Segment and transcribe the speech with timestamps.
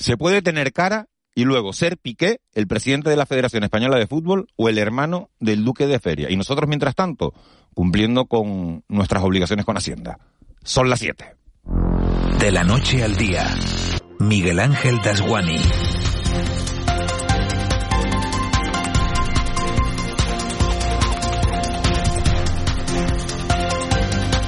[0.00, 4.06] Se puede tener cara y luego ser Piqué, el presidente de la Federación Española de
[4.06, 6.30] Fútbol o el hermano del Duque de Feria.
[6.30, 7.34] Y nosotros, mientras tanto,
[7.74, 10.18] cumpliendo con nuestras obligaciones con Hacienda.
[10.64, 11.36] Son las 7.
[12.38, 13.46] De la noche al día,
[14.18, 15.60] Miguel Ángel Dasguani.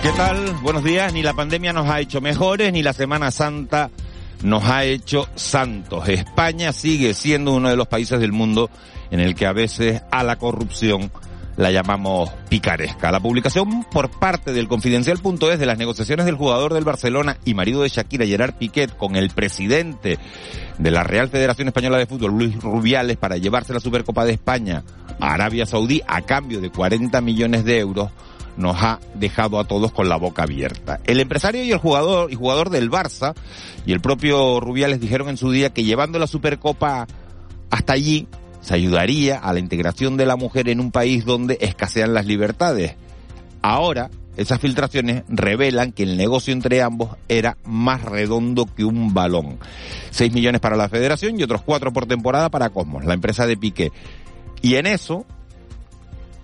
[0.02, 0.54] ¿Qué tal?
[0.62, 1.12] Buenos días.
[1.12, 3.90] Ni la pandemia nos ha hecho mejores, ni la Semana Santa
[4.42, 6.08] nos ha hecho santos.
[6.08, 8.70] España sigue siendo uno de los países del mundo
[9.10, 11.10] en el que a veces a la corrupción
[11.56, 13.12] la llamamos picaresca.
[13.12, 17.82] La publicación por parte del Confidencial.es de las negociaciones del jugador del Barcelona y marido
[17.82, 20.18] de Shakira, Gerard Piquet, con el presidente
[20.78, 24.82] de la Real Federación Española de Fútbol, Luis Rubiales, para llevarse la Supercopa de España
[25.20, 28.10] a Arabia Saudí a cambio de 40 millones de euros,
[28.56, 31.00] nos ha dejado a todos con la boca abierta.
[31.04, 33.34] El empresario y el jugador y jugador del Barça
[33.86, 37.06] y el propio Rubiales dijeron en su día que llevando la Supercopa
[37.70, 38.28] hasta allí
[38.60, 42.94] se ayudaría a la integración de la mujer en un país donde escasean las libertades.
[43.60, 49.58] Ahora, esas filtraciones revelan que el negocio entre ambos era más redondo que un balón.
[50.10, 53.56] Seis millones para la federación y otros cuatro por temporada para Cosmos, la empresa de
[53.56, 53.92] Piqué.
[54.62, 55.26] Y en eso,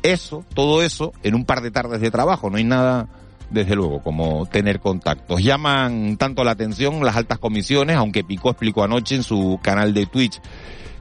[0.03, 2.51] eso, todo eso, en un par de tardes de trabajo.
[2.51, 3.09] No hay nada,
[3.51, 5.43] desde luego, como tener contactos.
[5.43, 10.07] Llaman tanto la atención las altas comisiones, aunque Pico explicó anoche en su canal de
[10.07, 10.41] Twitch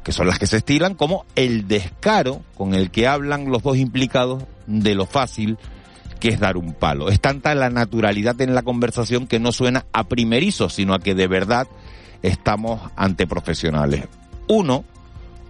[0.08, 3.76] que son las que se estilan, como el descaro con el que hablan los dos
[3.76, 5.58] implicados de lo fácil
[6.22, 7.10] que es dar un palo.
[7.10, 11.14] Es tanta la naturalidad en la conversación que no suena a primerizo, sino a que
[11.14, 11.68] de verdad
[12.22, 14.06] estamos ante profesionales.
[14.48, 14.86] Uno,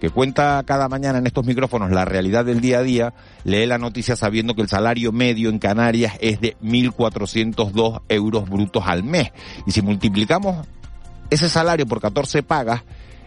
[0.00, 3.14] que cuenta cada mañana en estos micrófonos la realidad del día a día,
[3.44, 8.84] lee la noticia sabiendo que el salario medio en Canarias es de 1.402 euros brutos
[8.86, 9.32] al mes.
[9.66, 10.66] Y si multiplicamos
[11.30, 12.82] ese salario por 14 pagas,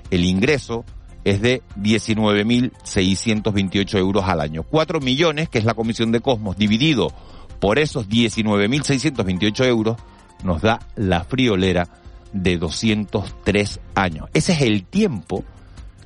[0.09, 0.85] el ingreso
[1.23, 4.63] es de 19.628 euros al año.
[4.63, 7.13] 4 millones, que es la comisión de Cosmos, dividido
[7.59, 9.97] por esos 19.628 euros,
[10.43, 11.87] nos da la friolera
[12.33, 14.29] de 203 años.
[14.33, 15.43] Ese es el tiempo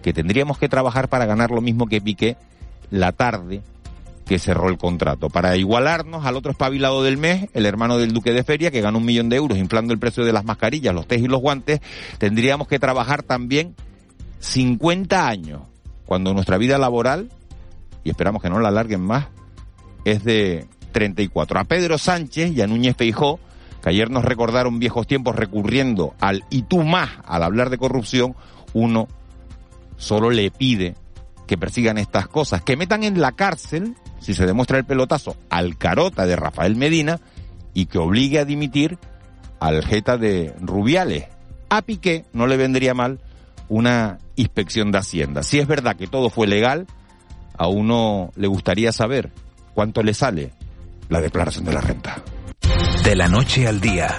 [0.05, 2.37] que tendríamos que trabajar para ganar lo mismo que Piqué
[2.91, 3.63] la tarde
[4.27, 5.31] que cerró el contrato.
[5.31, 8.99] Para igualarnos al otro espabilado del mes, el hermano del duque de Feria, que ganó
[8.99, 11.81] un millón de euros inflando el precio de las mascarillas, los test y los guantes,
[12.19, 13.73] tendríamos que trabajar también
[14.41, 15.63] 50 años,
[16.05, 17.31] cuando nuestra vida laboral,
[18.03, 19.25] y esperamos que no la alarguen más,
[20.03, 21.59] es de 34.
[21.59, 23.39] A Pedro Sánchez y a Núñez Feijó,
[23.81, 28.35] que ayer nos recordaron viejos tiempos recurriendo al y tú más al hablar de corrupción,
[28.73, 29.07] uno
[29.97, 30.95] solo le pide
[31.47, 35.77] que persigan estas cosas, que metan en la cárcel, si se demuestra el pelotazo, al
[35.77, 37.19] carota de Rafael Medina
[37.73, 38.97] y que obligue a dimitir
[39.59, 41.25] al jeta de Rubiales.
[41.69, 43.19] A Piqué no le vendría mal
[43.69, 45.43] una inspección de Hacienda.
[45.43, 46.87] Si es verdad que todo fue legal,
[47.57, 49.31] a uno le gustaría saber
[49.73, 50.51] cuánto le sale
[51.09, 52.23] la declaración de la renta.
[53.03, 54.15] De la noche al día,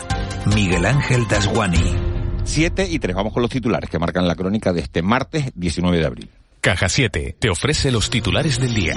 [0.55, 2.06] Miguel Ángel Dasguani.
[2.47, 3.15] 7 y 3.
[3.15, 6.31] Vamos con los titulares que marcan la crónica de este martes 19 de abril.
[6.61, 8.97] Caja 7 te ofrece los titulares del día.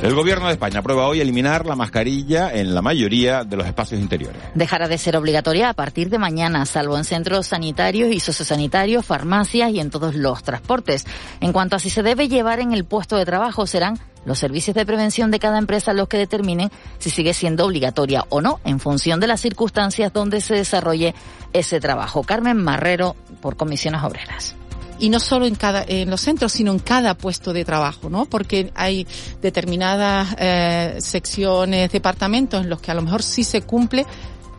[0.00, 4.00] El gobierno de España aprueba hoy eliminar la mascarilla en la mayoría de los espacios
[4.00, 4.40] interiores.
[4.54, 9.72] Dejará de ser obligatoria a partir de mañana, salvo en centros sanitarios y sociosanitarios, farmacias
[9.72, 11.04] y en todos los transportes.
[11.40, 14.76] En cuanto a si se debe llevar en el puesto de trabajo, serán los servicios
[14.76, 18.78] de prevención de cada empresa los que determinen si sigue siendo obligatoria o no, en
[18.78, 21.14] función de las circunstancias donde se desarrolle
[21.52, 22.22] ese trabajo.
[22.22, 24.57] Carmen Marrero, por Comisiones Obreras
[24.98, 28.26] y no solo en cada en los centros sino en cada puesto de trabajo no
[28.26, 29.06] porque hay
[29.40, 34.06] determinadas eh, secciones departamentos en los que a lo mejor sí se cumple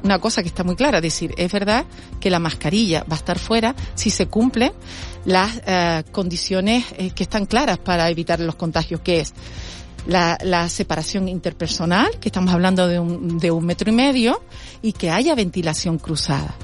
[0.03, 1.85] una cosa que está muy clara, es decir, es verdad
[2.19, 4.71] que la mascarilla va a estar fuera si se cumplen
[5.25, 9.33] las eh, condiciones eh, que están claras para evitar los contagios, que es
[10.07, 14.41] la, la, separación interpersonal, que estamos hablando de un, de un metro y medio,
[14.81, 16.55] y que haya ventilación cruzada.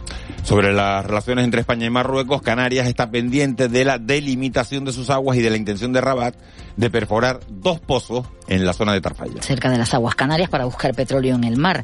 [0.43, 5.09] Sobre las relaciones entre España y Marruecos, Canarias está pendiente de la delimitación de sus
[5.09, 6.35] aguas y de la intención de Rabat
[6.77, 9.41] de perforar dos pozos en la zona de Tarfaya.
[9.41, 11.83] Cerca de las aguas canarias para buscar petróleo en el mar.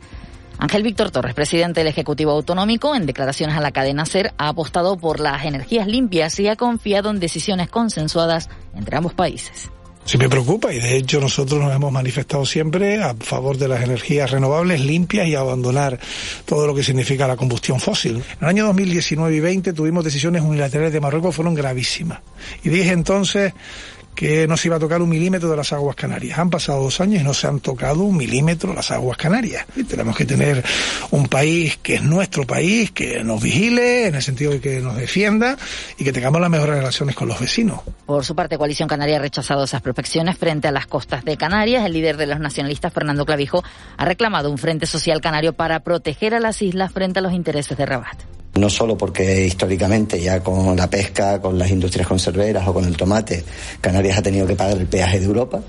[0.59, 4.95] Ángel Víctor Torres, presidente del Ejecutivo Autonómico, en declaraciones a la cadena SER, ha apostado
[4.95, 9.71] por las energías limpias y ha confiado en decisiones consensuadas entre ambos países.
[10.03, 13.83] Sí me preocupa y de hecho nosotros nos hemos manifestado siempre a favor de las
[13.83, 15.99] energías renovables limpias y abandonar
[16.45, 18.15] todo lo que significa la combustión fósil.
[18.15, 22.19] En el año 2019 y 20 tuvimos decisiones unilaterales de Marruecos, fueron gravísimas.
[22.63, 23.53] Y dije entonces
[24.15, 26.37] que no se iba a tocar un milímetro de las aguas canarias.
[26.37, 29.65] Han pasado dos años y no se han tocado un milímetro las aguas canarias.
[29.75, 30.63] Y tenemos que tener
[31.11, 34.95] un país que es nuestro país, que nos vigile, en el sentido de que nos
[34.95, 35.57] defienda
[35.97, 37.79] y que tengamos las mejores relaciones con los vecinos.
[38.05, 41.85] Por su parte, Coalición Canaria ha rechazado esas prospecciones frente a las costas de Canarias.
[41.85, 43.63] El líder de los nacionalistas, Fernando Clavijo,
[43.97, 47.77] ha reclamado un frente social canario para proteger a las islas frente a los intereses
[47.77, 52.73] de Rabat no solo porque históricamente ya con la pesca, con las industrias conserveras o
[52.73, 53.43] con el tomate,
[53.79, 55.61] Canarias ha tenido que pagar el peaje de Europa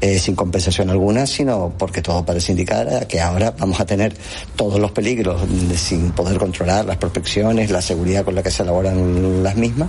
[0.00, 4.14] eh, sin compensación alguna, sino porque todo parece indicar que ahora vamos a tener
[4.54, 8.62] todos los peligros de, sin poder controlar las prospecciones, la seguridad con la que se
[8.62, 9.88] elaboran las mismas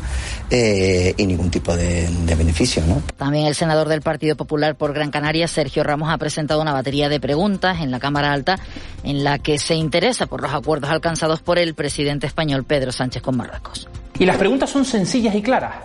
[0.50, 2.08] eh, y ningún tipo de,
[2.38, 2.84] beneficio.
[3.18, 7.10] También el senador del Partido Popular por Gran Canaria, Sergio Ramos, ha presentado una batería
[7.10, 8.60] de preguntas en la Cámara Alta
[9.04, 13.22] en la que se interesa por los acuerdos alcanzados por el presidente español Pedro Sánchez
[13.22, 13.88] con Marruecos.
[14.20, 15.76] Y las preguntas son sencillas y claras.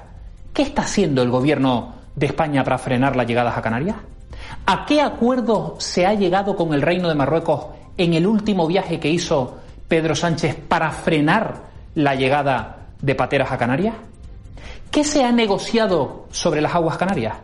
[0.52, 3.96] ¿Qué está haciendo el gobierno de España para frenar las llegadas a Canarias?
[4.66, 7.66] ¿A qué acuerdo se ha llegado con el Reino de Marruecos
[7.96, 11.62] en el último viaje que hizo Pedro Sánchez para frenar
[11.94, 13.94] la llegada de pateras a Canarias?
[14.90, 17.34] ¿Qué se ha negociado sobre las aguas canarias?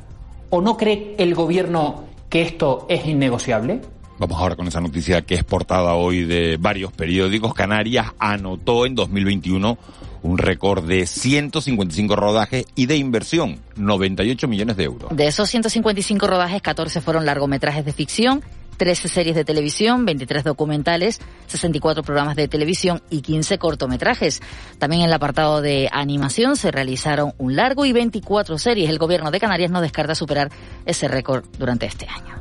[0.51, 3.81] ¿O no cree el gobierno que esto es innegociable?
[4.19, 7.55] Vamos ahora con esa noticia que es portada hoy de varios periódicos.
[7.55, 9.79] Canarias anotó en 2021
[10.23, 15.17] un récord de 155 rodajes y de inversión, 98 millones de euros.
[15.17, 18.43] De esos 155 rodajes, 14 fueron largometrajes de ficción,
[18.77, 24.41] 13 series de televisión, 23 documentales, 64 programas de televisión y 15 cortometrajes.
[24.79, 28.91] También en el apartado de animación se realizaron un largo y 24 series.
[28.91, 30.51] El gobierno de Canarias no descarta superar
[30.87, 32.38] ese récord durante este año.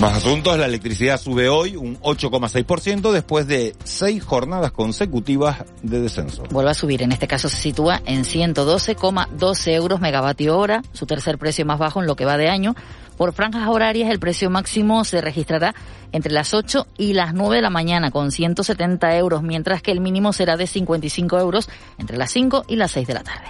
[0.00, 6.42] Más asuntos, la electricidad sube hoy un 8,6% después de seis jornadas consecutivas de descenso.
[6.50, 11.38] Vuelve a subir, en este caso se sitúa en 112,12 euros megavatio hora, su tercer
[11.38, 12.74] precio más bajo en lo que va de año.
[13.16, 15.74] Por franjas horarias el precio máximo se registrará
[16.10, 20.00] entre las 8 y las 9 de la mañana con 170 euros, mientras que el
[20.00, 21.68] mínimo será de 55 euros
[21.98, 23.46] entre las 5 y las 6 de la tarde.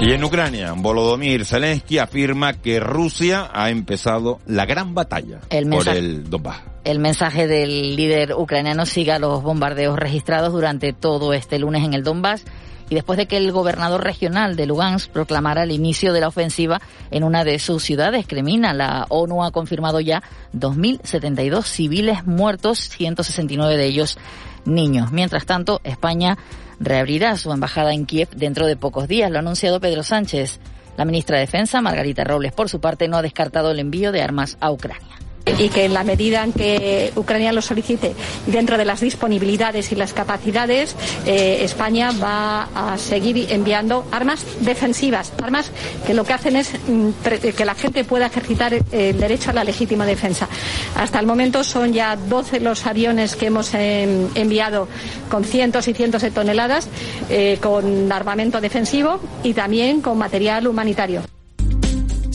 [0.00, 5.40] Y en Ucrania, Volodymyr Zelensky afirma que Rusia ha empezado la gran batalla
[5.70, 6.62] por el Donbass.
[6.84, 12.04] El mensaje del líder ucraniano sigue los bombardeos registrados durante todo este lunes en el
[12.04, 12.44] Donbass
[12.88, 16.80] y después de que el gobernador regional de Lugansk proclamara el inicio de la ofensiva
[17.10, 20.22] en una de sus ciudades, Kremina, la ONU ha confirmado ya
[20.54, 24.16] 2.072 civiles muertos, 169 de ellos
[24.64, 25.10] niños.
[25.12, 26.38] Mientras tanto, España
[26.80, 30.60] reabrirá su embajada en Kiev dentro de pocos días, lo ha anunciado Pedro Sánchez.
[30.96, 34.22] La ministra de Defensa, Margarita Robles, por su parte, no ha descartado el envío de
[34.22, 35.18] armas a Ucrania
[35.58, 38.14] y que en la medida en que Ucrania lo solicite
[38.46, 40.94] dentro de las disponibilidades y las capacidades,
[41.26, 45.70] eh, España va a seguir enviando armas defensivas, armas
[46.06, 47.10] que lo que hacen es mm,
[47.56, 50.48] que la gente pueda ejercitar el derecho a la legítima defensa.
[50.96, 54.88] Hasta el momento son ya 12 los aviones que hemos em, enviado
[55.30, 56.88] con cientos y cientos de toneladas,
[57.30, 61.37] eh, con armamento defensivo y también con material humanitario.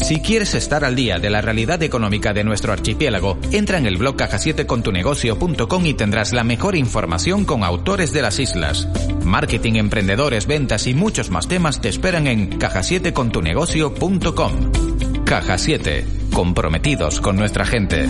[0.04, 3.96] Si quieres estar al día de la realidad económica de nuestro archipiélago, entra en el
[3.96, 8.90] blog caja7contunegocio.com y tendrás la mejor información con autores de las islas.
[9.24, 15.24] Marketing, emprendedores, ventas y muchos más temas te esperan en caja7contunegocio.com.
[15.24, 18.06] Caja 7, comprometidos con nuestra gente.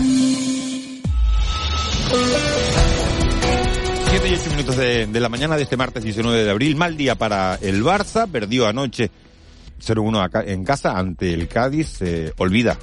[4.10, 6.74] 7 y 8 minutos de, de la mañana de este martes 19 de abril.
[6.74, 8.28] Mal día para el Barça.
[8.28, 9.12] Perdió anoche
[9.86, 12.78] 0-1 en casa ante el Cádiz, se olvida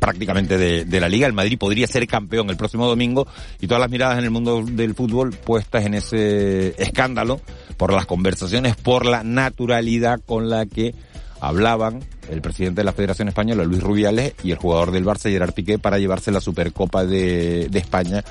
[0.00, 1.26] prácticamente de, la liga.
[1.26, 3.26] El Madrid podría ser campeón el próximo domingo
[3.60, 7.40] y todas las miradas en el mundo del fútbol puestas en ese escándalo
[7.76, 10.94] por las conversaciones, por la naturalidad con la que
[11.40, 12.00] hablaban
[12.30, 15.78] el presidente de la Federación Española, Luis Rubiales, y el jugador del Barça, Gerard Piqué,
[15.78, 18.22] para llevarse la Supercopa de España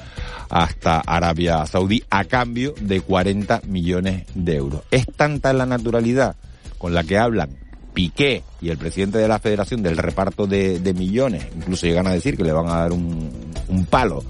[0.50, 4.82] hasta Arabia Saudí a cambio de 40 millones de euros.
[4.92, 6.36] Es tanta la naturalidad
[6.78, 7.50] con la que hablan
[7.94, 12.38] Piqué y el presidente de la federación del reparto de, millones, incluso llegan a decir
[12.38, 14.24] que le van a dar un, palo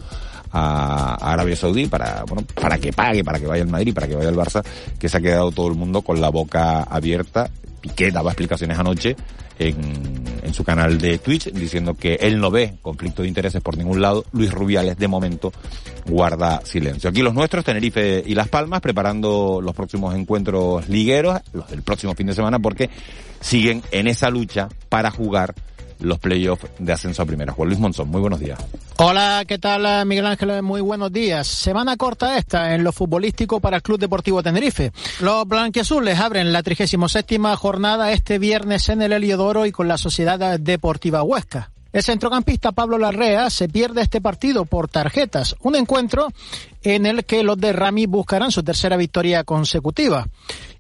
[0.52, 4.16] a, Arabia Saudí para, bueno, para que pague, para que vaya al Madrid, para que
[4.16, 4.64] vaya al Barça,
[4.98, 7.50] que se ha quedado todo el mundo con la boca abierta.
[7.80, 9.16] Piqué daba explicaciones anoche
[9.58, 9.76] en,
[10.44, 14.02] en su canal de Twitch diciendo que él no ve conflicto de intereses por ningún
[14.02, 14.26] lado.
[14.32, 15.52] Luis Rubiales de momento
[16.06, 17.10] guarda silencio.
[17.10, 22.16] Aquí los nuestros, Tenerife y Las Palmas, preparando los próximos encuentros ligueros, los del próximo
[22.16, 22.90] fin de semana, porque
[23.42, 25.54] siguen en esa lucha para jugar
[26.00, 27.54] los playoffs de ascenso a primera.
[27.54, 28.60] Juan Luis Monzón, muy buenos días.
[28.98, 30.62] Hola, ¿qué tal Miguel Ángel?
[30.62, 31.48] Muy buenos días.
[31.48, 34.92] Semana corta esta en lo futbolístico para el Club Deportivo Tenerife.
[35.22, 40.60] Los blanquiazules abren la 37 jornada este viernes en el Heliodoro y con la Sociedad
[40.60, 41.72] Deportiva Huesca.
[41.92, 46.28] El centrocampista Pablo Larrea se pierde este partido por tarjetas, un encuentro
[46.84, 50.28] en el que los de Rami buscarán su tercera victoria consecutiva.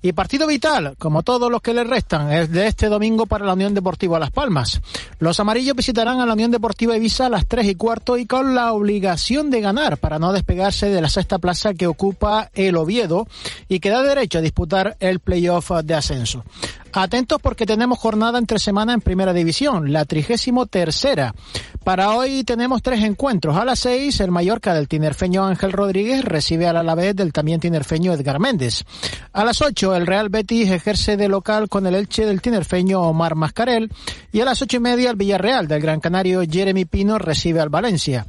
[0.02, 3.54] Y partido vital, como todos los que le restan, es de este domingo para la
[3.54, 4.80] Unión Deportiva Las Palmas.
[5.20, 8.56] Los amarillos visitarán a la Unión Deportiva Ibiza a las tres y cuarto y con
[8.56, 13.28] la obligación de ganar para no despegarse de la sexta plaza que ocupa el Oviedo
[13.68, 16.46] y que da derecho a disputar el playoff de ascenso.
[16.94, 21.36] Atentos porque tenemos jornada entre semana en Primera División, la trigésimo tercera.
[21.84, 23.58] Para hoy tenemos tres encuentros.
[23.58, 28.14] A las seis, el Mallorca del tinerfeño Ángel Rodríguez recibe al Alavés del también tinerfeño
[28.14, 28.86] Edgar Méndez.
[29.34, 33.36] A las ocho, el Real Betis ejerce de local con el Elche del tinerfeño Omar
[33.36, 33.92] Mascarel.
[34.32, 37.70] Y a las ocho y media, el Villarreal del Gran Canario Jeremy Pino recibe al
[37.70, 38.26] Valencia.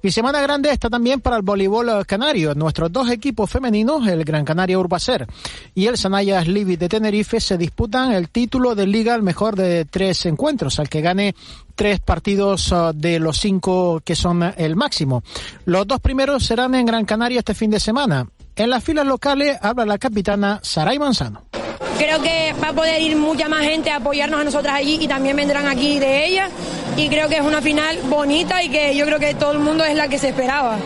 [0.00, 2.54] Y semana grande está también para el voleibol canario.
[2.54, 5.26] Nuestros dos equipos femeninos, el Gran Canaria Urbacer
[5.74, 9.84] y el Sanaya Livi de Tenerife, se disputan el título de liga al mejor de
[9.84, 11.34] tres encuentros, al que gane
[11.74, 15.22] tres partidos uh, de los cinco que son el máximo.
[15.64, 18.28] Los dos primeros serán en Gran Canaria este fin de semana.
[18.54, 21.42] En las filas locales habla la capitana Saray Manzano.
[21.98, 25.08] Creo que va a poder ir mucha más gente a apoyarnos a nosotras allí y
[25.08, 26.50] también vendrán aquí de ellas.
[26.96, 29.84] Y creo que es una final bonita y que yo creo que todo el mundo
[29.84, 30.78] es la que se esperaba.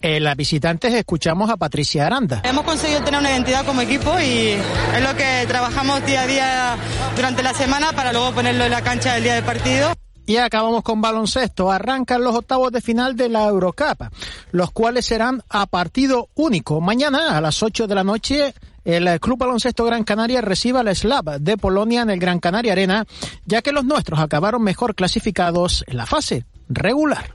[0.00, 2.42] En las visitantes escuchamos a Patricia Aranda.
[2.44, 6.76] Hemos conseguido tener una identidad como equipo y es lo que trabajamos día a día
[7.16, 9.92] durante la semana para luego ponerlo en la cancha el día del partido.
[10.26, 11.70] Y acabamos con baloncesto.
[11.70, 14.10] Arrancan los octavos de final de la Eurocup,
[14.50, 16.80] los cuales serán a partido único.
[16.80, 21.40] Mañana a las 8 de la noche el Club Baloncesto Gran Canaria reciba al Slav
[21.40, 23.06] de Polonia en el Gran Canaria Arena,
[23.46, 27.34] ya que los nuestros acabaron mejor clasificados en la fase regular.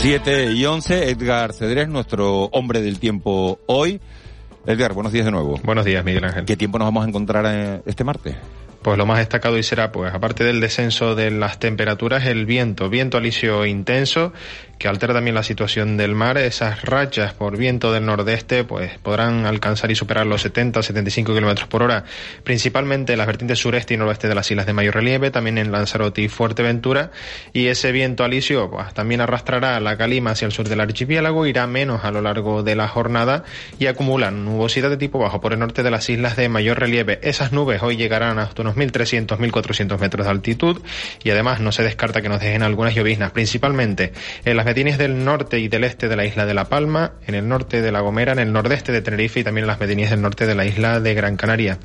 [0.00, 4.00] Siete y once, Edgar Cedrés, nuestro hombre del tiempo hoy.
[4.64, 5.58] Edgar, buenos días de nuevo.
[5.64, 6.44] Buenos días, Miguel Ángel.
[6.44, 8.36] ¿Qué tiempo nos vamos a encontrar eh, este martes?
[8.82, 12.88] Pues lo más destacado hoy será, pues aparte del descenso de las temperaturas, el viento,
[12.88, 14.32] viento alisio intenso
[14.78, 16.38] que altera también la situación del mar.
[16.38, 21.68] Esas rachas por viento del nordeste pues podrán alcanzar y superar los 70 75 kilómetros
[21.68, 22.04] por hora,
[22.44, 25.72] principalmente en las vertientes sureste y noroeste de las islas de mayor relieve, también en
[25.72, 27.10] Lanzarote y Fuerteventura.
[27.52, 31.66] Y ese viento alisio pues, también arrastrará la calima hacia el sur del archipiélago, irá
[31.66, 33.44] menos a lo largo de la jornada
[33.78, 37.18] y acumulan nubosidad de tipo bajo por el norte de las islas de mayor relieve.
[37.22, 40.80] Esas nubes hoy llegarán hasta unos 1.300, 1.400 metros de altitud
[41.24, 44.12] y además no se descarta que nos dejen algunas lloviznas, principalmente
[44.44, 47.34] en las medianías del norte y del este de la isla de La Palma, en
[47.34, 50.10] el norte de La Gomera, en el nordeste de Tenerife y también en las medianías
[50.10, 51.78] del norte de la isla de Gran Canaria.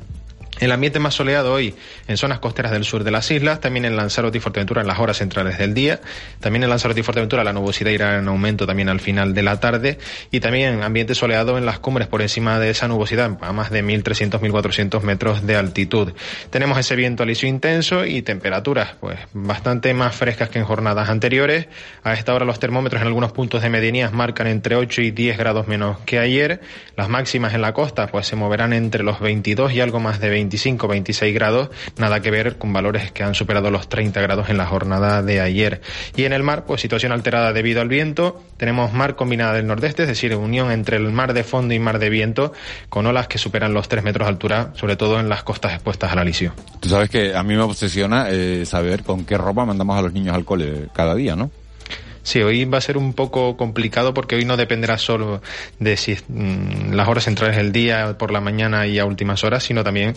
[0.60, 1.74] El ambiente más soleado hoy
[2.06, 5.00] en zonas costeras del sur de las islas, también en Lanzarote y Fuerteventura en las
[5.00, 6.00] horas centrales del día,
[6.38, 9.58] también en Lanzarote y Fuerteventura la nubosidad irá en aumento también al final de la
[9.58, 9.98] tarde
[10.30, 13.84] y también ambiente soleado en las cumbres por encima de esa nubosidad a más de
[13.84, 16.12] 1.300, 1.400 metros de altitud.
[16.50, 21.66] Tenemos ese viento alisio intenso y temperaturas pues bastante más frescas que en jornadas anteriores.
[22.04, 25.36] A esta hora los termómetros en algunos puntos de medianías marcan entre 8 y 10
[25.36, 26.60] grados menos que ayer.
[26.96, 30.30] Las máximas en la costa pues se moverán entre los 22 y algo más de
[30.30, 34.48] 20 25, 26 grados, nada que ver con valores que han superado los 30 grados
[34.50, 35.80] en la jornada de ayer.
[36.16, 40.02] Y en el mar, pues situación alterada debido al viento, tenemos mar combinada del nordeste,
[40.02, 42.52] es decir, unión entre el mar de fondo y mar de viento,
[42.88, 46.12] con olas que superan los 3 metros de altura, sobre todo en las costas expuestas
[46.12, 46.52] al alisio.
[46.80, 50.12] Tú sabes que a mí me obsesiona eh, saber con qué ropa mandamos a los
[50.12, 51.50] niños al cole cada día, ¿no?
[52.24, 55.42] Sí, hoy va a ser un poco complicado porque hoy no dependerá solo
[55.78, 59.62] de si mm, las horas centrales del día, por la mañana y a últimas horas,
[59.62, 60.14] sino también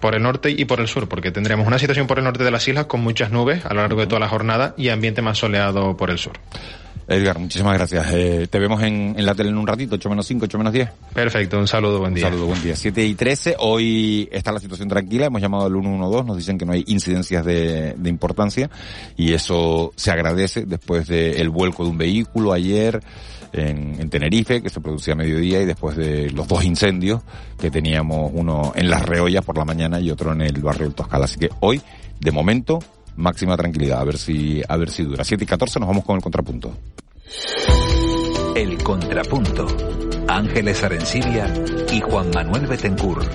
[0.00, 2.50] por el norte y por el sur, porque tendremos una situación por el norte de
[2.50, 5.38] las islas con muchas nubes a lo largo de toda la jornada y ambiente más
[5.38, 6.32] soleado por el sur.
[7.08, 8.12] Edgar, muchísimas gracias.
[8.12, 10.90] Eh, te vemos en, la tele en un ratito, 8 menos 5, 8 menos 10.
[11.12, 12.26] Perfecto, un saludo, buen día.
[12.26, 12.76] Un saludo, buen día.
[12.76, 16.64] 7 y 13, hoy está la situación tranquila, hemos llamado al 112, nos dicen que
[16.64, 18.70] no hay incidencias de, importancia
[19.16, 23.02] y eso se agradece después del vuelco de un vehículo ayer
[23.52, 27.22] en, en, Tenerife, que se producía a mediodía, y después de los dos incendios
[27.58, 30.94] que teníamos, uno en Las Reollas por la mañana y otro en el barrio del
[30.94, 31.22] Toscal.
[31.22, 31.80] Así que hoy,
[32.20, 32.78] de momento,
[33.16, 35.24] máxima tranquilidad, a ver si, a ver si dura.
[35.24, 36.76] 7 y 14 nos vamos con el contrapunto.
[38.54, 39.66] El contrapunto.
[40.28, 41.52] Ángeles Arencibia
[41.92, 43.28] y Juan Manuel Betencourt.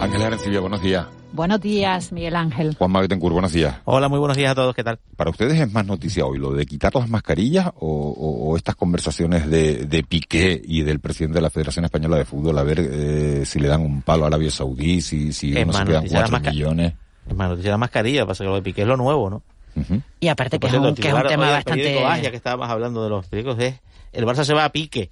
[0.00, 1.17] Ángeles Arencibia, buenos días.
[1.38, 2.74] Buenos días, Miguel Ángel.
[2.76, 3.76] Juan Betancourt, buenos días.
[3.84, 4.98] Hola, muy buenos días a todos, ¿qué tal?
[5.14, 8.74] ¿Para ustedes es más noticia hoy lo de quitar las mascarillas o, o, o estas
[8.74, 12.80] conversaciones de, de, Piqué y del presidente de la Federación Española de Fútbol a ver
[12.80, 16.08] eh, si le dan un palo a Arabia Saudí, si, si es no se quedan
[16.08, 16.94] cuatro millones?
[17.28, 19.42] Es más noticia la mascarilla, pasa que lo de Piqué es lo nuevo, ¿no?
[19.76, 20.02] Uh -huh.
[20.18, 22.02] Y aparte que es, un, que es un tema bastante...
[22.20, 23.76] ya que estábamos hablando de los periódicos, es
[24.12, 25.10] el Barça se va a Piqué.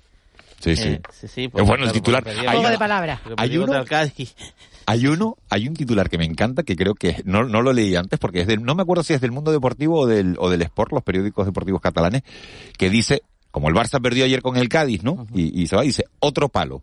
[0.61, 0.89] Sí, sí.
[0.89, 2.27] Eh, sí, sí pues, es bueno el titular.
[2.27, 3.21] Hay, de palabra.
[3.37, 3.73] Hay uno,
[4.87, 7.95] hay uno, hay un titular que me encanta que creo que no, no lo leí
[7.97, 10.49] antes porque es del, no me acuerdo si es del Mundo Deportivo o del, o
[10.49, 12.23] del Sport, los periódicos deportivos catalanes,
[12.79, 15.13] que dice, como el Barça perdió ayer con el Cádiz, ¿no?
[15.13, 15.31] Uh -huh.
[15.35, 16.83] y, y se va dice, otro palo.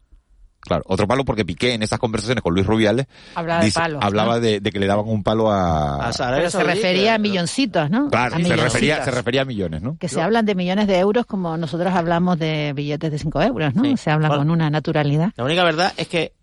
[0.66, 4.04] Claro, otro palo porque Piqué en esas conversaciones con Luis Rubiales hablaba, dice, de, palos,
[4.04, 4.40] hablaba ¿no?
[4.40, 6.08] de, de, que le daban un palo a...
[6.08, 8.10] a Pero se refería a milloncitos, ¿no?
[8.10, 9.98] Claro, a se, refería, se refería a millones, ¿no?
[9.98, 13.76] Que se hablan de millones de euros como nosotros hablamos de billetes de 5 euros,
[13.76, 13.84] ¿no?
[13.84, 13.98] Sí.
[13.98, 15.32] Se habla bueno, con una naturalidad.
[15.36, 16.34] La única verdad es que...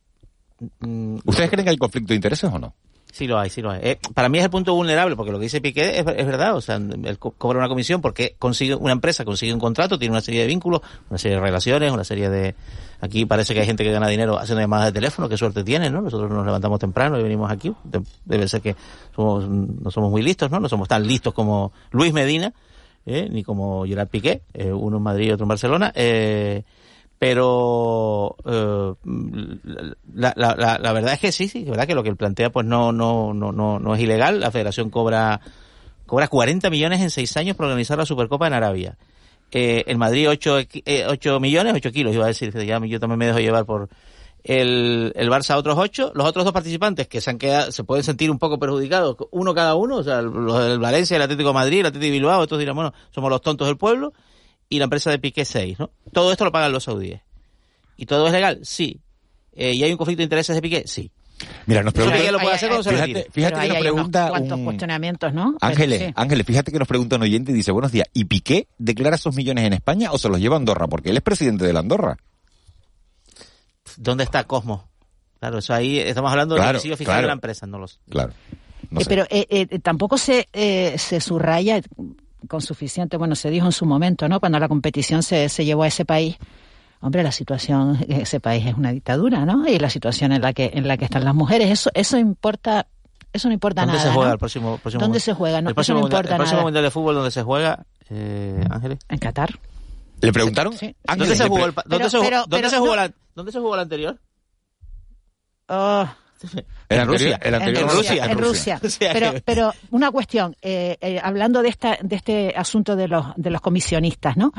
[0.81, 2.75] Mm, ¿Ustedes creen que hay conflicto de intereses o no?
[3.13, 3.81] Sí lo hay, sí lo hay.
[3.83, 6.57] Eh, para mí es el punto vulnerable, porque lo que dice Piqué es, verdad.
[6.57, 10.21] O sea, él cobra una comisión porque consigue una empresa, consigue un contrato, tiene una
[10.21, 12.55] serie de vínculos, una serie de relaciones, una serie de...
[13.01, 15.93] Aquí parece que hay gente que gana dinero haciendo llamadas de teléfono, qué suerte tienen,
[15.93, 16.03] ¿no?
[16.03, 17.73] Nosotros nos levantamos temprano y venimos aquí.
[18.25, 18.77] Debe ser que
[19.17, 20.61] somos, no somos muy listos, ¿no?
[20.61, 22.53] No somos tan listos como Luis Medina,
[23.07, 23.29] ¿eh?
[23.31, 25.93] ni como Gerard Piqué, eh, uno en Madrid y otro en Barcelona.
[25.95, 26.63] Eh,
[27.21, 28.95] pero eh,
[30.15, 32.49] la, la, la, la, verdad es que sí, sí, verdad que lo que él plantea
[32.49, 34.41] pues no, no, no, no, no es ilegal.
[34.41, 35.39] La federación cobra,
[36.07, 38.97] cobra 40 millones en seis años por organizar la Supercopa en Arabia.
[39.51, 43.19] Eh, en Madrid 8, eh, 8 millones, 8 kilos, iba a decir, ya yo también
[43.19, 43.91] me dejo llevar por
[44.43, 48.03] el, el Barça otros 8, los otros dos participantes que se han quedado, se pueden
[48.03, 51.55] sentir un poco perjudicados, uno cada uno, o sea, los del Valencia, el Atlético de
[51.55, 54.15] Madrid, el Atlético de Bilbao, estos dirán, bueno, somos los tontos del pueblo,
[54.71, 55.91] y la empresa de Piqué 6, ¿no?
[56.13, 57.21] Todo esto lo pagan los saudíes.
[57.97, 58.61] ¿Y todo es legal?
[58.63, 59.01] Sí.
[59.53, 60.85] Eh, ¿Y hay un conflicto de intereses de Piqué?
[60.87, 61.11] Sí.
[61.67, 64.59] Mira, nos pregunta, Piqué lo puede hacer cuando se fíjate, fíjate que nos pregunta cuántos
[64.59, 64.65] un...
[64.65, 65.57] cuestionamientos, ¿no?
[65.61, 66.13] Ángeles, sí.
[66.15, 69.35] Ángeles, fíjate que nos pregunta un oyente y dice, buenos días, ¿y Piqué declara esos
[69.35, 70.87] millones en España o se los lleva a Andorra?
[70.87, 72.17] Porque él es presidente de la Andorra.
[73.97, 74.89] ¿Dónde está Cosmo?
[75.41, 77.99] Claro, eso ahí estamos hablando del claro, domicilio fiscal claro, de la empresa, no los.
[78.09, 78.33] Claro.
[78.91, 80.47] No eh, pero eh, eh, tampoco se,
[80.97, 81.81] se subraya
[82.49, 84.41] con suficiente, bueno, se dijo en su momento, ¿no?
[84.41, 86.37] Cuando la competición se, se llevó a ese país,
[87.01, 89.67] hombre, la situación en ese país es una dictadura, ¿no?
[89.67, 92.87] Y la situación en la que en la que están las mujeres, eso eso importa
[93.33, 94.09] eso no importa ¿Dónde nada.
[94.09, 94.33] se juega ¿no?
[94.35, 95.63] el próximo, próximo ¿Dónde se juega?
[95.63, 96.65] No, el próximo, eso no mundial, importa el próximo nada.
[96.65, 98.99] mundial de fútbol donde se juega, eh, Ángeles.
[99.09, 99.59] En Qatar.
[100.21, 100.73] ¿Le preguntaron?
[100.75, 100.95] Sí.
[101.07, 102.97] ¿Dónde, se jugó, el, ¿dónde, pero, se, jugó, pero, ¿dónde, pero, se jugó no.
[102.97, 104.19] la, ¿Dónde se jugó el anterior?
[105.69, 106.07] Oh,
[106.89, 108.81] en, en Rusia, en Rusia, en Rusia.
[109.13, 113.51] Pero, pero una cuestión, eh, eh, hablando de esta, de este asunto de los, de
[113.51, 114.53] los comisionistas, ¿no?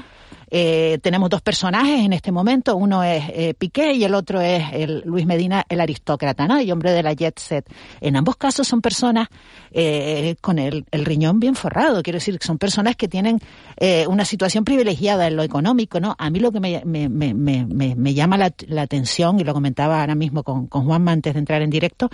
[0.54, 4.66] Eh, tenemos dos personajes en este momento, uno es eh, Piqué y el otro es
[4.74, 6.60] el Luis Medina, el aristócrata, ¿no?
[6.60, 7.66] Y hombre de la jet set.
[8.02, 9.30] En ambos casos son personas
[9.72, 13.40] eh, con el, el, riñón bien forrado, quiero decir, que son personas que tienen
[13.78, 16.16] eh, una situación privilegiada en lo económico, ¿no?
[16.20, 19.54] A mí lo que me, me, me, me, me llama la, la, atención, y lo
[19.54, 22.10] comentaba ahora mismo con, con Juanma antes de entrar en directo,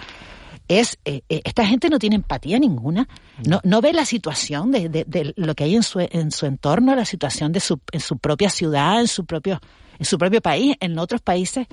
[0.68, 3.08] es eh, esta gente no tiene empatía ninguna,
[3.46, 6.46] no, no ve la situación de, de, de, lo que hay en su, en su
[6.46, 9.60] entorno, la situación de su, en su propia ciudad, en su propio,
[10.00, 11.68] en su propio país, en otros países.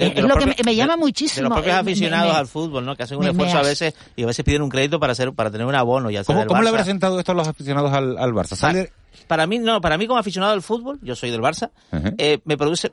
[0.00, 1.44] De, es lo propios, que me, me, llama muchísimo.
[1.44, 2.96] De los propios eh, aficionados me, al fútbol, ¿no?
[2.96, 5.50] Que hacen un esfuerzo a veces y a veces piden un crédito para hacer para
[5.50, 6.10] tener un abono.
[6.10, 8.56] Ya ¿Cómo, ¿cómo le habrá sentado esto a los aficionados al, al Barça?
[8.56, 8.92] ¿Sale?
[9.26, 12.14] Para mí, no, para mí como aficionado al fútbol, yo soy del Barça, uh -huh.
[12.16, 12.92] eh, me produce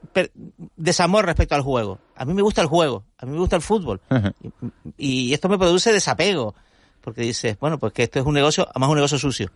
[0.76, 2.00] desamor respecto al juego.
[2.16, 4.02] A mí me gusta el juego, a mí me gusta el fútbol.
[4.10, 4.34] Uh -huh.
[4.98, 6.54] y, y, esto me produce desapego,
[7.02, 9.50] porque dices, bueno, pues que esto es un negocio, además un negocio sucio.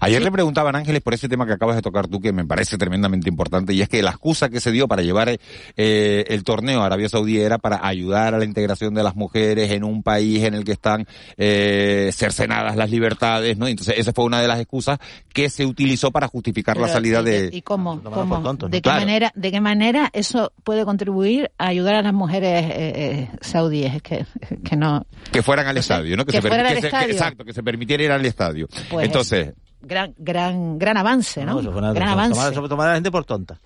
[0.00, 0.24] Ayer sí.
[0.24, 3.28] le preguntaban Ángeles por ese tema que acabas de tocar tú, que me parece tremendamente
[3.28, 5.38] importante, y es que la excusa que se dio para llevar
[5.76, 9.70] eh, el torneo a Arabia Saudí era para ayudar a la integración de las mujeres
[9.70, 13.66] en un país en el que están eh, cercenadas las libertades, ¿no?
[13.66, 14.98] Entonces esa fue una de las excusas
[15.32, 17.50] que se utilizó para justificar Pero, la salida ¿y, de...
[17.52, 18.02] ¿Y cómo?
[18.02, 18.42] cómo?
[18.42, 18.70] Tonto, ¿no?
[18.70, 19.00] ¿De, qué claro.
[19.00, 24.02] manera, ¿De qué manera eso puede contribuir a ayudar a las mujeres eh, eh saudíes
[24.02, 24.26] que,
[24.64, 25.06] que no...
[25.32, 26.24] Que fueran al estadio, ¿no?
[26.24, 27.12] Que, que se, fueran que al se, estadio.
[27.12, 28.68] exacto, que se permitiera ir al estadio.
[28.90, 31.54] Pues Entonces gran, gran, gran avance, ¿no?
[31.54, 32.52] no eso fue una, gran avance.
[32.52, 33.58] Tomar, tomar a la gente por tonta.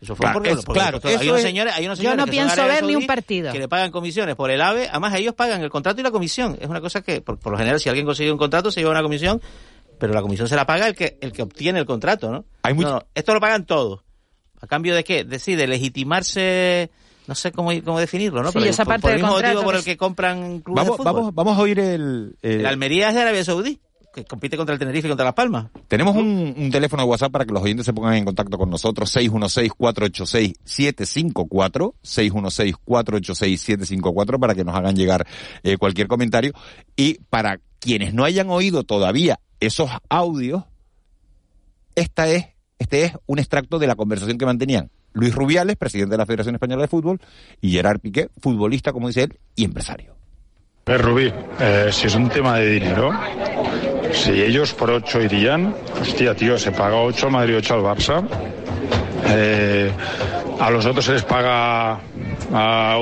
[0.00, 2.66] Eso fue claro, es, claro, hay, unos señores, hay unos señores Yo no que pienso
[2.66, 3.50] ver ni un partido.
[3.52, 6.56] Que le pagan comisiones por el AVE, además ellos pagan el contrato y la comisión.
[6.60, 8.90] Es una cosa que, por, por lo general, si alguien consigue un contrato, se lleva
[8.90, 9.40] una comisión,
[9.98, 12.44] pero la comisión se la paga el que, el que obtiene el contrato, ¿no?
[12.62, 14.00] Hay no, no, esto lo pagan todos.
[14.60, 15.24] ¿A cambio de qué?
[15.24, 16.90] De, sí, de legitimarse
[17.26, 18.52] no sé cómo, cómo definirlo, ¿no?
[18.52, 20.84] Sí, Pero esa por, parte por el mismo motivo por que el que compran clubes
[20.84, 21.14] vamos, de fútbol.
[21.14, 22.36] Vamos, vamos a oír el...
[22.40, 23.80] El, el Almería es de Arabia Saudí.
[24.16, 25.66] Que compite contra el Tenerife y contra Las Palmas.
[25.88, 28.70] Tenemos un, un teléfono de WhatsApp para que los oyentes se pongan en contacto con
[28.70, 35.26] nosotros, 616-486-754, 616-486-754 para que nos hagan llegar
[35.62, 36.54] eh, cualquier comentario.
[36.96, 40.64] Y para quienes no hayan oído todavía esos audios,
[41.94, 42.46] esta es,
[42.78, 46.54] este es un extracto de la conversación que mantenían Luis Rubiales, presidente de la Federación
[46.54, 47.20] Española de Fútbol,
[47.60, 50.16] y Gerard Piqué, futbolista, como dice él, y empresario.
[50.88, 53.10] Eh, Rubí, eh, si es un tema de dinero,
[54.16, 58.28] si ellos por 8 irían, hostia, tío, se paga 8 al Madrid, 8 al Barça.
[59.28, 59.90] Eh,
[60.58, 61.98] a los otros se les paga
[62.52, 62.98] a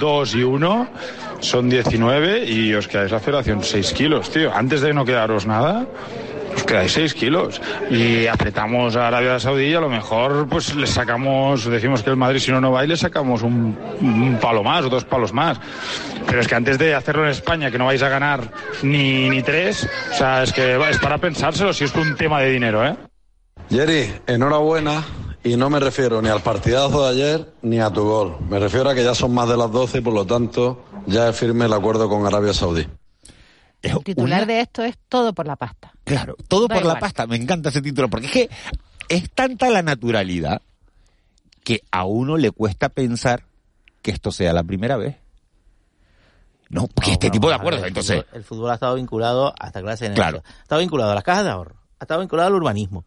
[0.00, 0.88] 2 y 1,
[1.40, 4.52] son 19 y os quedáis la federación 6 kilos, tío.
[4.54, 5.86] Antes de no quedaros nada,
[6.54, 7.60] os quedáis 6 kilos.
[7.90, 12.16] Y apretamos a Arabia Saudí y a lo mejor pues le sacamos, decimos que el
[12.16, 15.32] Madrid si no no va y le sacamos un, un palo más o dos palos
[15.32, 15.58] más.
[16.26, 18.50] Pero es que antes de hacerlo en España, que no vais a ganar
[18.82, 22.50] ni, ni tres, o sea, es que es para pensárselo si es un tema de
[22.50, 22.96] dinero, ¿eh?
[23.70, 25.04] Jerry, enhorabuena.
[25.42, 28.36] Y no me refiero ni al partidazo de ayer ni a tu gol.
[28.50, 31.30] Me refiero a que ya son más de las 12 y por lo tanto ya
[31.30, 32.86] es firme el acuerdo con Arabia Saudí.
[33.82, 35.92] El titular de esto es todo por la pasta.
[36.04, 37.26] Claro, todo Da por la pasta.
[37.26, 38.50] Me encanta ese título, porque es que
[39.08, 40.60] es tanta la naturalidad
[41.64, 43.44] que a uno le cuesta pensar
[44.02, 45.16] que esto sea la primera vez.
[46.68, 48.16] No, porque este tipo de acuerdos, el entonces...
[48.22, 50.38] Fútbol, el fútbol ha estado vinculado a esta clase de Claro.
[50.38, 50.54] negocios.
[50.58, 51.74] Ha estado vinculado a las cajas de ahorro.
[51.98, 53.04] Ha estado vinculado al urbanismo.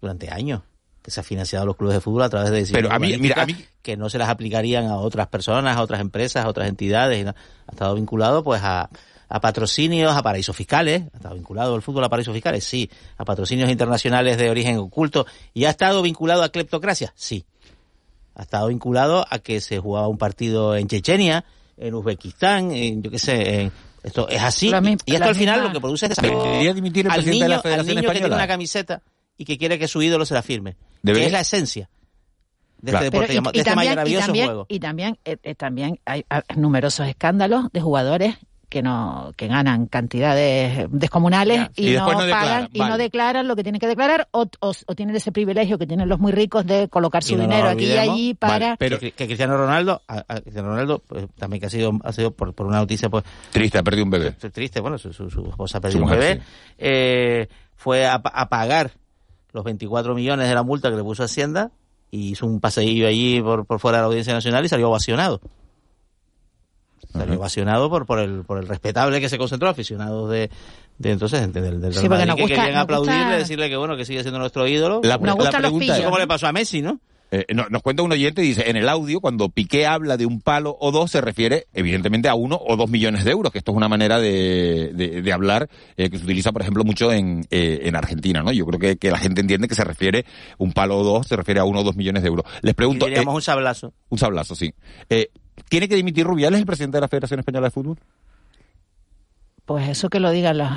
[0.00, 0.62] Durante años.
[1.02, 3.16] Que se ha financiado los clubes de fútbol a través de decisiones Pero a mí-
[3.18, 6.48] mira, a urbanísticas que no se las aplicarían a otras personas, a otras empresas, a
[6.48, 7.20] otras entidades.
[7.20, 7.30] y no.
[7.66, 8.88] Ha estado vinculado pues a,
[9.28, 11.02] a patrocinios, a paraísos fiscales.
[11.12, 12.90] Ha estado vinculado el fútbol a paraísos fiscales, sí.
[13.16, 15.26] A patrocinios internacionales de origen oculto.
[15.54, 17.12] ¿Y ha estado vinculado a cleptocracia?
[17.16, 17.44] Sí.
[18.34, 21.44] Ha estado vinculado a que se jugaba un partido en Chechenia,
[21.76, 24.70] en Uzbekistán, en, yo qué sé, en- esto es así.
[24.70, 27.44] La mi- y esto al final misma- lo que produce es dimitir el al presidente
[27.46, 29.02] niño, de la al niño que tiene una camiseta
[29.36, 30.76] y que quiere que su ídolo se la firme.
[31.02, 31.90] Debería- Que es la esencia
[32.80, 33.04] de Claro.
[33.06, 34.66] este deporte, Pero y- y, de este también, y maravilloso también, juego.
[34.68, 38.36] y también, eh, eh, también hay, hay numerosos escándalos de jugadores
[38.68, 42.90] que no que ganan cantidades descomunales y, no, pagan y vale.
[42.92, 46.08] no declaran lo que tienen que declarar o, o- o tienen ese privilegio que tienen
[46.08, 49.56] los muy ricos de colocar su no dinero aquí y allí para que, que Cristiano
[49.56, 52.78] Ronaldo, a- a Cristiano Ronaldo pues, también que ha sido, ha sido por, por una
[52.78, 54.32] noticia pues Triste, ha perdido un bebé.
[54.32, 56.42] triste, bueno, su, su, su esposa perdió Su un mujer, bebé, sí.
[56.78, 58.90] eh, fue a, a pagar
[59.52, 61.70] los 24 millones de la multa que le puso Hacienda
[62.10, 65.40] y hizo un paseillo allí por, por fuera de la Audiencia Nacional y salió ovacionado.
[67.12, 70.50] Salió ovacionado por, por, el, por el respetable que se concentró, aficionados de,
[70.98, 73.68] de entonces del, del Real Sí, porque Madrid, nos que gusta- querían aplaudirle, gusta- decirle
[73.70, 75.00] que bueno, que sigue siendo nuestro ídolo.
[75.02, 76.18] La- Nos los pregunta es- ¿Cómo ¿no?
[76.18, 77.00] le pasó a Messi, no?
[77.30, 80.40] Eh, no- nos cuenta un oyente, dice, en el audio, cuando Piqué habla de un
[80.40, 83.70] palo o dos, se refiere evidentemente a uno o dos millones de euros, que esto
[83.72, 85.68] es una manera de, de, de hablar
[85.98, 88.50] eh, que se utiliza, por ejemplo, mucho en, eh, en Argentina, ¿no?
[88.50, 90.24] Yo creo que, que la gente entiende que se refiere,
[90.56, 92.46] un palo o dos, se refiere a uno o dos millones de euros.
[92.62, 93.06] Les Y pregunto...
[93.08, 93.92] eh, un sablazo.
[94.08, 94.72] un sablazo, sí.
[95.68, 97.98] ¿Tiene que dimitir Rubiales, el presidente de la Federación Española de Fútbol?
[99.64, 100.70] pues eso que lo digan los,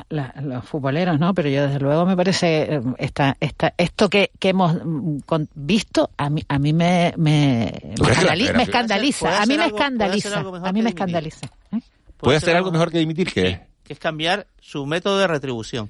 [0.43, 1.33] los futboleros, ¿no?
[1.33, 5.19] Pero yo desde luego me parece eh, esta, esta, esto que, que hemos mm,
[5.55, 8.61] visto a mí a mí me me, me, ¿Tú crees que la escandali- me federación-
[8.63, 11.45] escandaliza, ¿Puede a mí me escandaliza, a mí me escandaliza.
[11.71, 11.79] ¿eh?
[12.17, 13.31] ¿Puede hacer algo mejor que dimitir?
[13.33, 13.61] ¿Qué?
[13.85, 15.89] que es cambiar su método de retribución.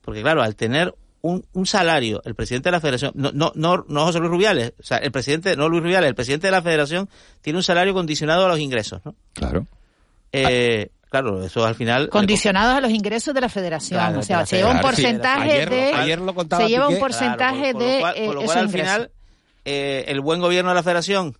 [0.00, 3.84] Porque claro, al tener un, un salario, el presidente de la federación, no, no, no,
[3.88, 6.62] no José Luis Rubiales, o sea, el presidente, no Luis Rubiales, el presidente de la
[6.62, 7.08] federación
[7.40, 9.14] tiene un salario condicionado a los ingresos, ¿no?
[9.34, 9.66] Claro.
[10.32, 12.10] Eh, Claro, eso al final...
[12.10, 13.98] Condicionados a los ingresos de la federación.
[13.98, 15.92] Claro, o sea, se lleva un porcentaje Ayer lo- de.
[15.94, 18.34] ayer lo contaba se lleva un porcentaje Claro, por- por de lo cual- eh, por
[18.34, 18.86] lo cual, al ingresos.
[18.94, 19.10] final,
[19.64, 21.34] eh, el buen gobierno de la federación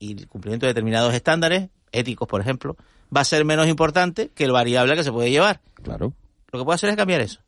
[0.00, 2.76] y el cumplimiento de determinados estándares éticos, por ejemplo,
[3.16, 5.60] va a ser menos importante que el variable que se puede llevar.
[5.84, 6.12] Claro.
[6.50, 7.38] Lo que puede hacer es cambiar eso.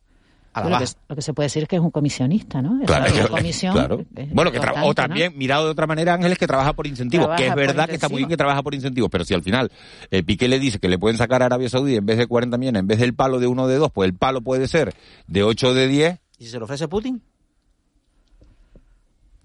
[0.55, 0.95] A la lo, que, baja.
[1.09, 2.79] lo que se puede decir es que es un comisionista, ¿no?
[2.81, 3.73] Es Claro, una claro, comisión.
[3.73, 4.05] claro.
[4.15, 7.43] es Bueno, que o también, mirado de otra manera, Ángeles, que trabaja por incentivos, Trabaja
[7.43, 9.69] que es verdad que está muy bien que trabaja por incentivos, pero si al final
[10.11, 12.57] eh, Piqué le dice que le pueden sacar a Arabia Saudí en vez de 40
[12.57, 14.93] millones, en vez del palo de uno de dos, pues el palo puede ser
[15.27, 17.21] de 8 o de 10, ¿Y si se lo ofrece Putin?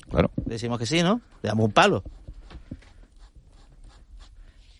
[0.08, 0.30] claro.
[0.44, 1.20] Decimos que sí, ¿no?
[1.42, 2.04] Le damos un palo.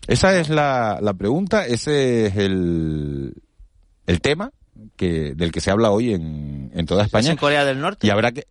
[0.07, 3.33] Esa es la, la pregunta, ese es el,
[4.07, 4.51] el tema
[4.95, 7.31] que, del que se habla hoy en, en toda ¿Es España.
[7.31, 8.07] en Corea del Norte?
[8.07, 8.47] Y habrá que,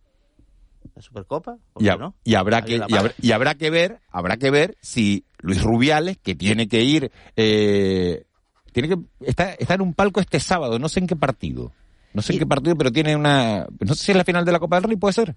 [0.95, 1.57] ¿La Supercopa?
[1.73, 2.15] ¿Por y, qué ha- no?
[2.23, 3.13] y habrá que y habrá, paga.
[3.21, 8.25] y habrá que ver habrá que ver si Luis Rubiales que tiene que ir eh,
[8.71, 11.71] tiene que está, está en un palco este sábado no sé en qué partido
[12.13, 14.51] no sé en qué partido pero tiene una no sé si es la final de
[14.51, 15.35] la Copa del Rey puede ser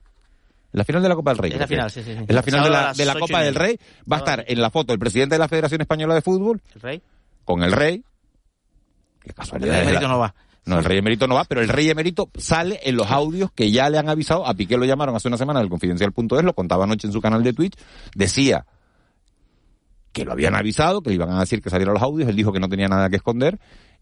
[0.73, 2.25] la final de la Copa del Rey Es la final, sí, sí, sí.
[2.27, 3.55] es la final de la, de la Copa del.
[3.55, 3.79] Rey
[4.11, 6.81] va a estar en la foto el presidente de la Federación Española de Fútbol ¿El
[6.81, 7.03] rey?
[7.45, 8.03] con el Rey
[9.21, 10.35] qué El casualidad rey es la- emérito no va.
[10.67, 13.71] No, el rey emérito no va, pero el rey emérito sale en los audios que
[13.71, 14.47] ya le han avisado.
[14.47, 17.21] A Piqué lo llamaron hace una semana en el confidencial.es, lo contaba anoche en su
[17.21, 17.75] canal de Twitch.
[18.15, 18.67] Decía
[20.13, 22.29] que lo habían avisado, que le iban a decir que salieran los audios.
[22.29, 23.59] Él dijo que no tenía nada que esconder.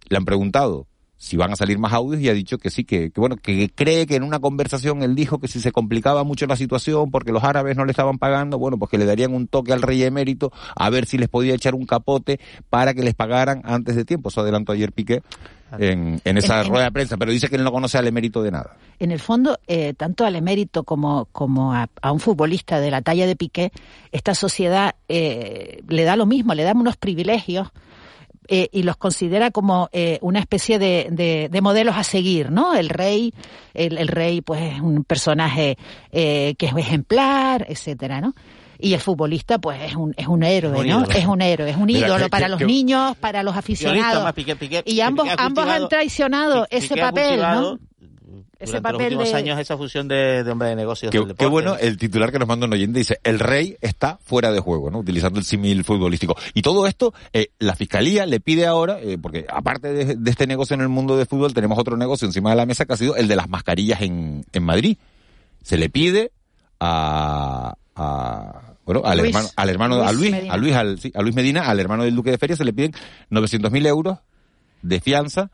[0.08, 3.10] Le han preguntado si van a salir más audios y ha dicho que sí, que,
[3.10, 6.46] que, bueno, que cree que en una conversación él dijo que si se complicaba mucho
[6.46, 9.46] la situación porque los árabes no le estaban pagando, bueno, pues que le darían un
[9.46, 13.14] toque al rey emérito a ver si les podía echar un capote para que les
[13.14, 14.30] pagaran antes de tiempo.
[14.30, 15.22] Eso adelantó ayer Piqué
[15.78, 18.42] en, en esa En- rueda de prensa, pero dice que él no conoce al emérito
[18.42, 18.76] de nada.
[18.98, 23.02] En el fondo, eh, tanto al emérito como, como a, a un futbolista de la
[23.02, 23.72] talla de Piqué,
[24.12, 27.68] esta sociedad eh, le da lo mismo, le da unos privilegios
[28.48, 32.74] eh, y los considera como eh, una especie de, de- de modelos a seguir, ¿no?
[32.74, 33.32] El rey,
[33.72, 35.78] el, el rey pues es un personaje
[36.10, 38.34] eh, que es ejemplar, etcétera, ¿no?
[38.82, 40.98] Y el futbolista, pues, es un, es un héroe, Es un ¿no?
[41.02, 41.12] ídolo.
[41.18, 43.56] Es un héroe, es un Mira, ídolo que- para que- los que- niños, para los
[43.56, 44.24] aficionados.
[44.24, 47.78] más Piqué, Piqué- y ambos, ambos han traicionado ese papel, ¿no?
[48.58, 49.34] Ese los papel últimos de...
[49.34, 52.38] años esa fusión de, de hombre de negocios Qué, del qué bueno el titular que
[52.38, 54.98] nos manda un oyente dice el rey está fuera de juego, ¿no?
[55.00, 56.36] Utilizando el símil futbolístico.
[56.54, 60.46] Y todo esto, eh, la fiscalía le pide ahora, eh, porque aparte de, de este
[60.46, 62.96] negocio en el mundo de fútbol, tenemos otro negocio encima de la mesa que ha
[62.96, 64.96] sido el de las mascarillas en, en Madrid.
[65.62, 66.30] Se le pide
[66.78, 69.28] a, a bueno, al Luis.
[69.28, 70.54] hermano, al hermano, a Luis Medina.
[70.54, 72.72] a Luis, al, sí, a Luis Medina, al hermano del duque de Feria, se le
[72.72, 72.92] piden
[73.30, 74.18] 900.000 euros
[74.82, 75.50] de fianza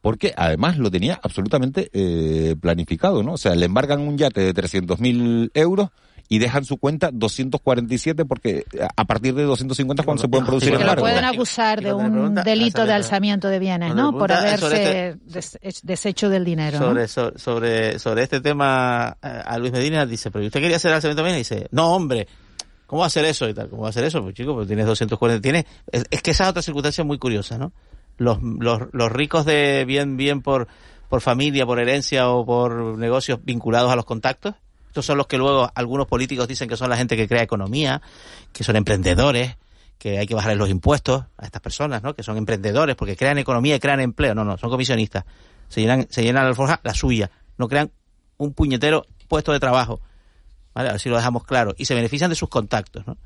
[0.00, 3.34] porque además lo tenía absolutamente eh, planificado, ¿no?
[3.34, 5.90] O sea, le embargan un yate de 300.000 euros
[6.28, 8.64] y dejan su cuenta 247 porque
[8.96, 11.02] a partir de 250 es cuando se pueden producir que lo embargos.
[11.10, 14.12] pueden acusar de un delito de alzamiento de bienes, ¿no?
[14.16, 16.78] Por haberse des- deshecho del dinero.
[16.78, 20.92] sobre, sobre, sobre, este tema eh, a Luis Medina dice, pero ¿y usted quería hacer
[20.92, 21.36] alzamiento también?
[21.36, 22.26] Y dice, no, hombre,
[22.92, 23.46] ¿cómo va hacer eso?
[23.70, 24.20] ¿Cómo va hacer eso?
[24.20, 25.64] Pues chico, pues tienes 240, tienes...
[25.90, 27.72] Es, es que esa es otra circunstancia muy curiosa, ¿no?
[28.18, 30.68] Los, los, los ricos de bien, bien por,
[31.08, 34.56] por familia, por herencia o por negocios vinculados a los contactos,
[34.88, 38.02] estos son los que luego algunos políticos dicen que son la gente que crea economía,
[38.52, 39.56] que son emprendedores,
[39.96, 42.14] que hay que bajarles los impuestos a estas personas, ¿no?
[42.14, 44.34] Que son emprendedores porque crean economía y crean empleo.
[44.34, 45.24] No, no, son comisionistas.
[45.68, 47.30] Se llenan, se llenan la alforja la suya.
[47.56, 47.90] No crean
[48.36, 50.02] un puñetero puesto de trabajo.
[50.74, 50.88] ¿Vale?
[50.88, 51.74] A ver si lo dejamos claro.
[51.76, 53.16] Y se benefician de sus contactos, ¿no?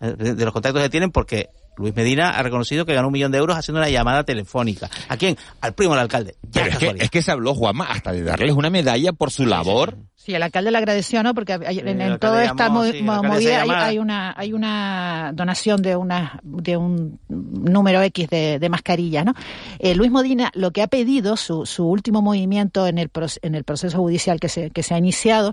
[0.00, 3.12] Eh, De de los contactos que tienen porque Luis Medina ha reconocido que ganó un
[3.12, 4.88] millón de euros haciendo una llamada telefónica.
[5.08, 5.36] ¿A quién?
[5.60, 6.36] Al primo del alcalde.
[6.50, 9.30] Ya Pero es que, es que se habló, Juanma, hasta de darles una medalla por
[9.32, 9.96] su labor.
[10.14, 11.34] Sí, el alcalde le agradeció, ¿no?
[11.34, 15.82] Porque hay- en, en toda esta llamó, mo- sí, movida hay, una hay una donación
[15.82, 19.34] de una de un número X de, de mascarillas, ¿no?
[19.80, 23.54] Eh, Luis Modina lo que ha pedido su, su último movimiento en el proce- en
[23.54, 25.52] el proceso judicial que se que se ha iniciado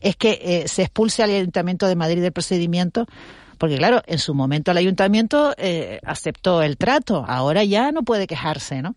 [0.00, 3.06] es que eh, se expulse al Ayuntamiento de Madrid del procedimiento
[3.58, 8.26] porque claro, en su momento el ayuntamiento eh, aceptó el trato, ahora ya no puede
[8.26, 8.94] quejarse, ¿no?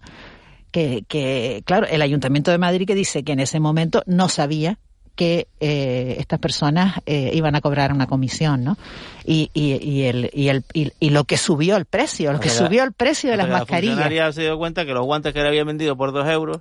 [0.72, 4.78] Que, que, claro, el ayuntamiento de Madrid que dice que en ese momento no sabía
[5.16, 8.78] que eh, estas personas eh, iban a cobrar una comisión, ¿no?
[9.26, 12.50] Y, y, y, el, y, el, y, y lo que subió el precio, lo que
[12.50, 13.96] la- subió el precio de las La mascarillas.
[13.96, 16.60] funcionaria se dio cuenta que los guantes que le habían vendido por dos euros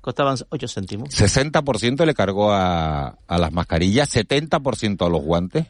[0.00, 1.10] costaban 8 céntimos.
[1.10, 5.66] 60% le cargó a, a las mascarillas, 70% a los guantes.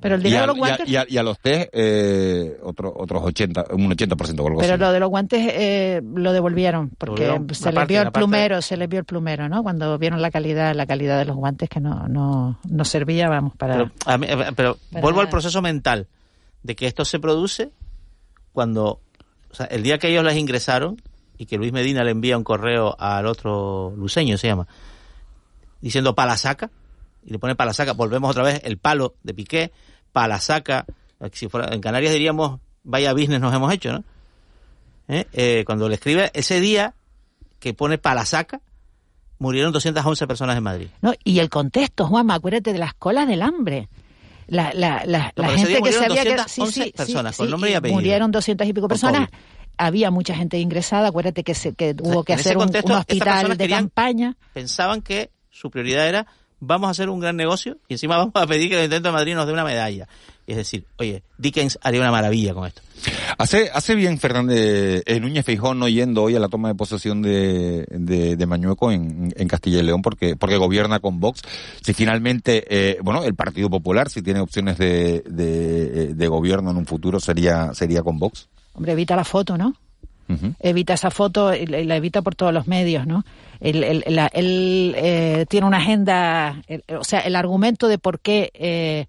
[0.00, 1.38] Pero el Y dinero a, de los y a- guantes, y a- y a los
[1.38, 4.80] test, eh, otro, otros 80, un 80% o algo pero así.
[4.80, 8.18] lo de los guantes eh, lo devolvieron porque Devolvieron se les vio el parte.
[8.20, 9.62] plumero, se les vio el plumero, ¿no?
[9.62, 13.54] Cuando vieron la calidad, la calidad de los guantes que no, no, no servía, vamos,
[13.54, 13.74] para.
[13.74, 16.06] Pero, a mí- eh, pero Para vuelvo al proceso mental
[16.62, 17.70] de que esto se produce
[18.52, 19.00] cuando,
[19.50, 20.96] o sea, el día que ellos las ingresaron
[21.40, 24.66] y que Luis Medina le envía un correo al otro luceño, se llama,
[25.80, 26.70] diciendo palasaca,
[27.24, 29.72] y le pone palasaca, volvemos otra vez el palo de Piqué,
[30.12, 30.84] palasaca,
[31.32, 34.04] si fuera, en Canarias diríamos, vaya business nos hemos hecho, ¿no?
[35.08, 35.26] ¿Eh?
[35.32, 36.92] Eh, cuando le escribe ese día
[37.58, 38.60] que pone palasaca,
[39.38, 40.88] murieron 211 personas en Madrid.
[41.00, 43.88] No, y el contexto, Juanma, acuérdate de las colas del hambre.
[44.46, 46.42] La, la, la, No, la gente que murieron había quedado.
[46.42, 47.98] 211 personas, con nombre y apellido.
[47.98, 49.30] Murieron 200 y pico personas.
[49.80, 51.08] Había mucha gente ingresada.
[51.08, 54.36] Acuérdate que, se, que hubo que en hacer un, contexto, un hospital de querían- campaña.
[54.52, 56.26] pensaban que su prioridad era
[56.62, 59.12] vamos a hacer un gran negocio y encima vamos a pedir que el Ayuntamiento de
[59.14, 60.06] Madrid nos dé una medalla.
[60.46, 62.82] Es decir, oye, Dickens haría una maravilla con esto.
[63.38, 67.22] Hace, hace bien Fernández eh, Núñez Feijón no yendo hoy a la toma de posesión
[67.22, 71.40] de, de, de Mañueco en, en Castilla y León porque, porque gobierna con Vox.
[71.82, 76.76] Si finalmente, eh, bueno, el Partido Popular, si tiene opciones de, de, de gobierno en
[76.78, 78.48] un futuro, sería, sería con Vox.
[78.74, 79.74] Hombre, evita la foto, ¿no?
[80.60, 83.24] Evita esa foto y la evita por todos los medios, ¿no?
[83.58, 88.20] Él, él- la- él, eh, tiene una agenda, el- o sea, el argumento de por
[88.20, 89.06] qué eh,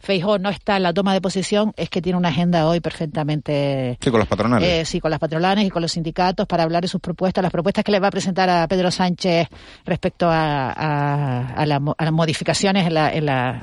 [0.00, 3.98] Feijó no está en la toma de posesión, es que tiene una agenda hoy perfectamente...
[4.00, 4.68] Sí, con las patronales.
[4.68, 7.52] Eh, sí, con las patronales y con los sindicatos para hablar de sus propuestas, las
[7.52, 9.48] propuestas que le va a presentar a Pedro Sánchez
[9.84, 13.62] respecto a, a, las modificaciones en la, en la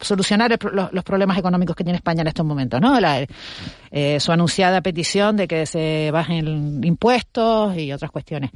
[0.00, 2.98] solucionar los, problemas económicos que tiene España en estos momentos, ¿no?
[3.00, 3.24] La,
[3.90, 8.50] eh, su anunciada petición de que se bajen impuestos y otras cuestiones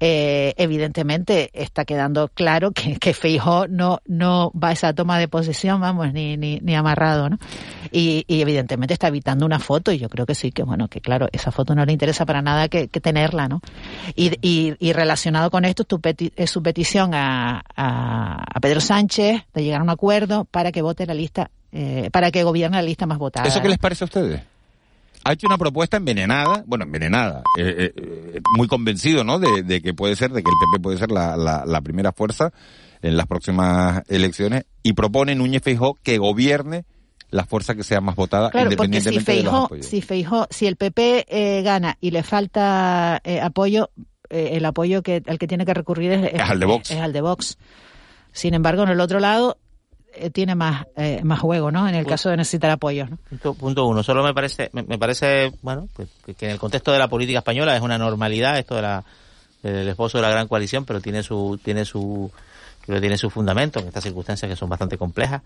[0.00, 5.28] eh, evidentemente está quedando claro que, que Feijó no, no va a esa toma de
[5.28, 7.38] posesión, vamos, ni, ni, ni amarrado, ¿no?
[7.90, 11.00] Y, y, evidentemente está evitando una foto y yo creo que sí, que bueno, que
[11.00, 13.60] claro, esa foto no le interesa para nada que, tenerla, ¿no?
[14.14, 16.00] Y, y, relacionado con esto tu
[16.36, 20.82] es su petición a, a, a, Pedro Sánchez de llegar a un acuerdo para que
[20.82, 23.46] vote la lista, eh, para que gobierne la lista más votada.
[23.48, 24.42] ¿Eso qué les parece a ustedes?
[25.24, 29.38] Ha hecho una propuesta envenenada, bueno, envenenada, eh, eh, muy convencido, ¿no?
[29.38, 32.52] De, que puede ser, de que el PP puede ser la, la, primera fuerza
[33.02, 36.84] en las próximas elecciones y propone Núñez Feijó que gobierne
[37.30, 39.86] la fuerza que sea más votada independientemente si de los apoyos.
[39.86, 43.90] Si Feijó, si el PP eh, gana y le falta apoyo,
[44.30, 46.90] el apoyo que al que tiene que recurrir es, al de Vox.
[46.90, 47.58] Es al de Vox.
[48.32, 49.67] Sin embargo, en el otro lado, eh,
[50.32, 51.88] tiene más eh, más juego, ¿no?
[51.88, 53.18] En el caso de necesitar apoyo, ¿no?
[53.54, 54.02] Punto, uno.
[54.02, 57.76] Solo me parece me, parece bueno pues, que en el contexto de la política española
[57.76, 59.04] es una normalidad esto de la
[59.62, 62.30] del esposo de la gran coalición, pero tiene su tiene su
[62.86, 65.42] pero tiene su fundamento en estas circunstancias que son bastante complejas,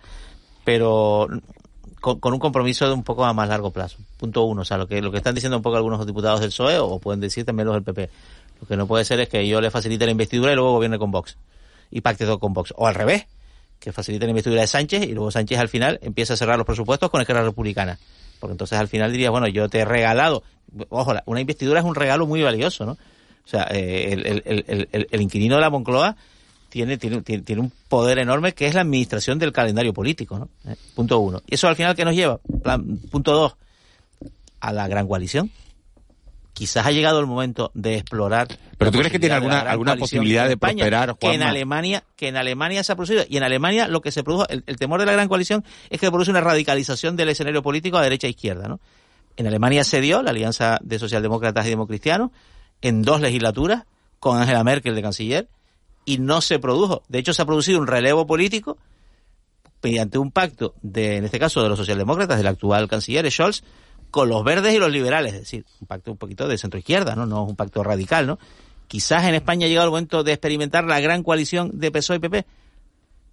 [0.65, 1.29] pero
[2.03, 3.99] con, un compromiso de un poco a más largo plazo.
[4.19, 4.63] Punto uno.
[4.63, 6.99] O sea, lo que lo que están diciendo un poco algunos diputados del PSOE o
[6.99, 8.11] pueden decir también los del PP.
[8.61, 10.99] Lo que no puede ser es que yo le facilite la investidura y luego gobierne
[10.99, 11.37] con Vox
[11.91, 12.75] y pacte todo con Vox.
[12.77, 13.27] O al revés
[13.83, 16.65] que facilita la investidura de Sánchez y luego Sánchez al final empieza a cerrar los
[16.65, 17.99] presupuestos con Esquerra Republicana.
[18.39, 20.45] Porque entonces al final diría, bueno, yo te he regalado,
[20.89, 22.93] ojo, una investidura es un regalo muy valioso, ¿no?
[22.93, 24.41] O sea, eh,
[25.11, 26.17] el, inquilino de la Moncloa
[26.69, 30.49] tiene, tiene, tiene, un poder enorme que es la administración del calendario político, ¿no?
[30.71, 31.43] Eh, punto uno.
[31.49, 32.39] ¿Y eso al final qué nos lleva?
[33.11, 33.57] punto dos,
[34.61, 35.51] a la gran coalición
[36.53, 38.49] quizás ha llegado el momento de explorar.
[38.79, 42.37] Pero tú crees que tiene alguna, alguna posibilidad de prosperar, que en Alemania, que en
[42.37, 45.13] Alemania se ha producido y en Alemania lo que se produjo, el, temor de la
[45.13, 48.81] gran coalición es que produce una radicalización del escenario político a derecha e izquierda, ¿no?
[49.37, 52.31] En Alemania se dio la alianza de socialdemócratas y democristianos
[52.83, 53.85] en dos legislaturas
[54.19, 55.49] con Angela Merkel de canciller
[56.05, 57.03] y no se produjo.
[57.09, 58.77] De hecho, se ha producido un relevo político
[59.83, 63.65] mediante un pacto de, en este caso, de los socialdemócratas, del actual canciller Scholz,
[64.13, 67.17] con los verdes y los liberales, es decir, un pacto un poquito de centro izquierda,
[67.17, 67.27] ¿no?
[67.27, 68.39] No es un pacto radical, ¿no?
[68.87, 72.19] Quizás en España ha llegado el momento de experimentar la gran coalición de PSOE y
[72.19, 72.47] PP.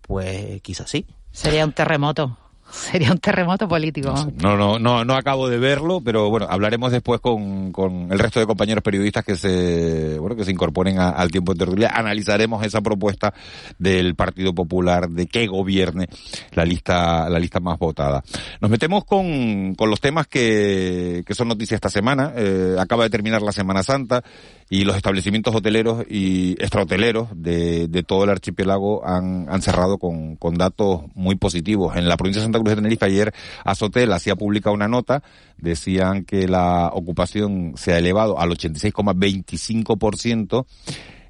[0.01, 1.05] Pues quizás sí.
[1.31, 2.37] Sería un terremoto.
[2.91, 4.13] Sería un terremoto político.
[4.41, 8.39] No, no, no, no acabo de verlo, pero bueno, hablaremos después con, con el resto
[8.39, 11.91] de compañeros periodistas que se, bueno, que se incorporen al tiempo de tertulia.
[11.93, 13.33] Analizaremos esa propuesta
[13.77, 16.07] del Partido Popular de que gobierne
[16.53, 18.23] la lista, la lista más votada.
[18.61, 22.33] Nos metemos con, con los temas que, que son noticias esta semana.
[22.35, 24.23] Eh, acaba de terminar la Semana Santa
[24.69, 30.35] y los establecimientos hoteleros y extrahoteleros de, de todo el archipiélago han, han cerrado con,
[30.35, 31.97] con datos muy positivos.
[31.97, 33.33] En la provincia de Santa Cruz de Tenerife ayer
[33.65, 35.23] Azotel hacía pública una nota,
[35.57, 40.67] decían que la ocupación se ha elevado al 86,25%,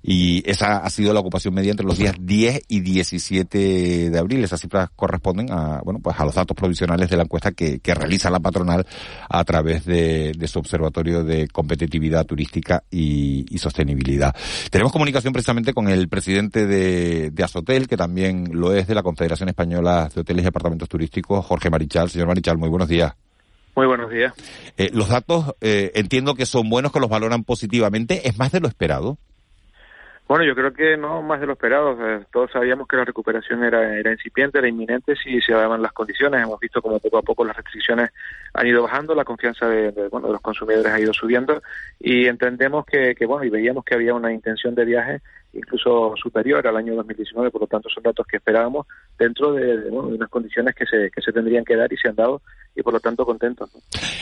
[0.02, 4.44] y esa ha sido la ocupación media entre los días 10 y 17 de abril.
[4.44, 7.94] Esas cifras corresponden a, bueno, pues a los datos provisionales de la encuesta que, que
[7.94, 8.86] realiza la patronal
[9.30, 14.36] a través de, de, su observatorio de competitividad turística y, y, sostenibilidad.
[14.72, 19.04] Tenemos comunicación precisamente con el presidente de, de Azotel, que también lo es de la
[19.04, 22.10] Confederación Española de Hoteles y Apartamentos Turísticos, Jorge Marichal.
[22.10, 23.14] Señor Marichal, muy buenos días.
[23.76, 24.34] Muy buenos días.
[24.78, 28.28] Eh, los datos eh, entiendo que son buenos, que los valoran positivamente.
[28.28, 29.18] ¿Es más de lo esperado?
[30.30, 31.98] Bueno, yo creo que no más de lo esperado.
[32.32, 36.44] todos sabíamos que la recuperación era, era incipiente, era inminente si se daban las condiciones.
[36.44, 38.12] Hemos visto como poco a poco las restricciones
[38.54, 41.64] han ido bajando, la confianza de, bueno, de los consumidores ha ido subiendo
[42.00, 45.22] y entendemos que, que, bueno, y veíamos que había una intención de viaje
[45.54, 48.86] incluso superior al año 2019, por lo tanto son datos que esperábamos
[49.18, 52.42] dentro de, unas condiciones que se, que se tendrían que dar y se han dado
[52.76, 53.70] y por lo tanto contentos.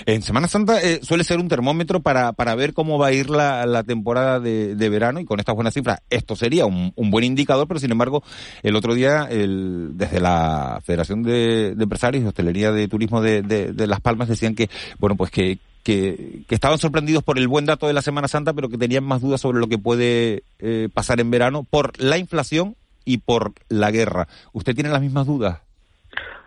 [0.05, 3.29] En Semana Santa eh, suele ser un termómetro para, para ver cómo va a ir
[3.29, 7.11] la, la temporada de, de, verano y con estas buenas cifras esto sería un, un,
[7.11, 8.23] buen indicador, pero sin embargo
[8.63, 13.41] el otro día el, desde la Federación de, de Empresarios y Hostelería de Turismo de,
[13.41, 17.87] de, Las Palmas decían que, bueno, pues que, que, estaban sorprendidos por el buen dato
[17.87, 21.21] de la Semana Santa, pero que tenían más dudas sobre lo que puede eh, pasar
[21.21, 22.75] en verano por la inflación
[23.05, 24.27] y por la guerra.
[24.51, 25.61] ¿Usted tiene las mismas dudas?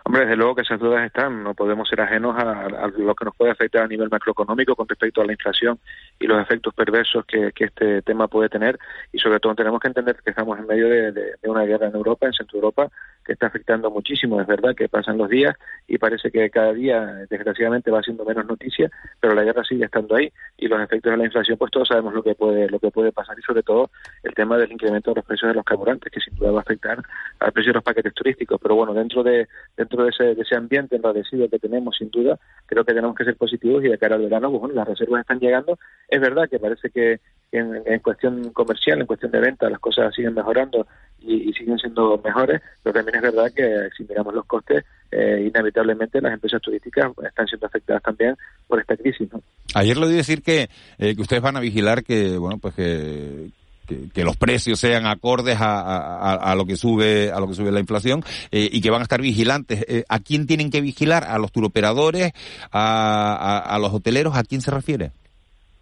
[0.04, 1.42] Hombre, desde luego que esas dudas están.
[1.42, 5.22] No podemos ser ajenos a, lo que nos puede afectar a nivel macroeconómico con respecto
[5.22, 5.78] a la inflación
[6.18, 8.78] y los efectos perversos que, este tema puede tener.
[9.12, 12.26] Y sobre todo tenemos que entender que estamos en medio de, una guerra en Europa,
[12.26, 12.90] en Centro Europa,
[13.32, 14.40] está afectando muchísimo.
[14.40, 15.54] Es verdad que pasan los días
[15.86, 20.16] y parece que cada día, desgraciadamente, va siendo menos noticia, pero la guerra sigue estando
[20.16, 22.90] ahí y los efectos de la inflación, pues todos sabemos lo que puede lo que
[22.90, 23.90] puede pasar y sobre todo
[24.22, 26.62] el tema del incremento de los precios de los carburantes, que sin duda va a
[26.62, 27.02] afectar
[27.38, 28.60] al precio de los paquetes turísticos.
[28.62, 32.38] Pero bueno, dentro de dentro de ese, de ese ambiente enradecido que tenemos, sin duda,
[32.66, 35.22] creo que tenemos que ser positivos y de cara al verano, pues bueno, las reservas
[35.22, 35.78] están llegando.
[36.08, 37.20] Es verdad que parece que
[37.52, 40.86] en cuestión comercial, en cuestión de venta, las cosas siguen mejorando
[41.20, 46.20] y, siguen siendo mejores, pero también es verdad que si miramos los costes, eh, inevitablemente
[46.20, 49.30] las empresas turísticas están siendo afectadas también por esta crisis.
[49.32, 49.42] ¿no?
[49.74, 50.68] Ayer le di decir que,
[50.98, 53.50] eh, que ustedes van a vigilar que, bueno, pues que,
[54.12, 57.80] que, los precios sean acordes a, a, lo que sube a lo que sube la
[57.80, 59.84] inflación eh, y que van a estar vigilantes.
[59.88, 61.24] Eh, ¿A quién tienen que vigilar?
[61.24, 62.32] ¿A los turoperadores?
[62.70, 64.36] ¿A, a los hoteleros?
[64.36, 65.12] ¿A quién se refiere?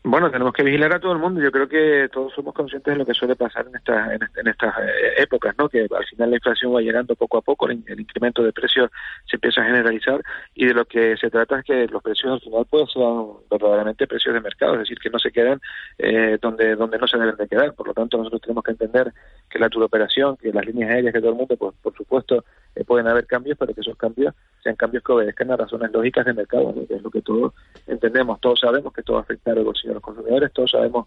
[0.05, 1.41] Bueno, tenemos que vigilar a todo el mundo.
[1.41, 4.75] Yo creo que todos somos conscientes de lo que suele pasar en estas en, estas
[4.79, 5.69] eh, épocas, ¿no?
[5.69, 8.91] Que al final la inflación va llegando poco a poco, el, incremento de precios
[9.27, 10.23] se empieza a generalizar
[10.55, 14.07] y de lo que se trata es que los precios al final pues sean verdaderamente
[14.07, 15.61] precios de mercado, es decir, que no se queden
[15.99, 17.75] eh, donde donde no se deben de quedar.
[17.75, 19.13] Por lo tanto, nosotros tenemos que entender
[19.51, 22.45] que la turoperación, que las líneas aéreas, que todo el mundo, pues por supuesto
[22.79, 26.25] eh, pueden haber cambios, pero que esos cambios sean cambios que obedezcan a razones lógicas
[26.25, 27.53] de mercado, que es lo que todos
[27.87, 28.41] entendemos.
[28.41, 31.07] Todos sabemos que esto va a al bolsillo de los consumidores, todos sabemos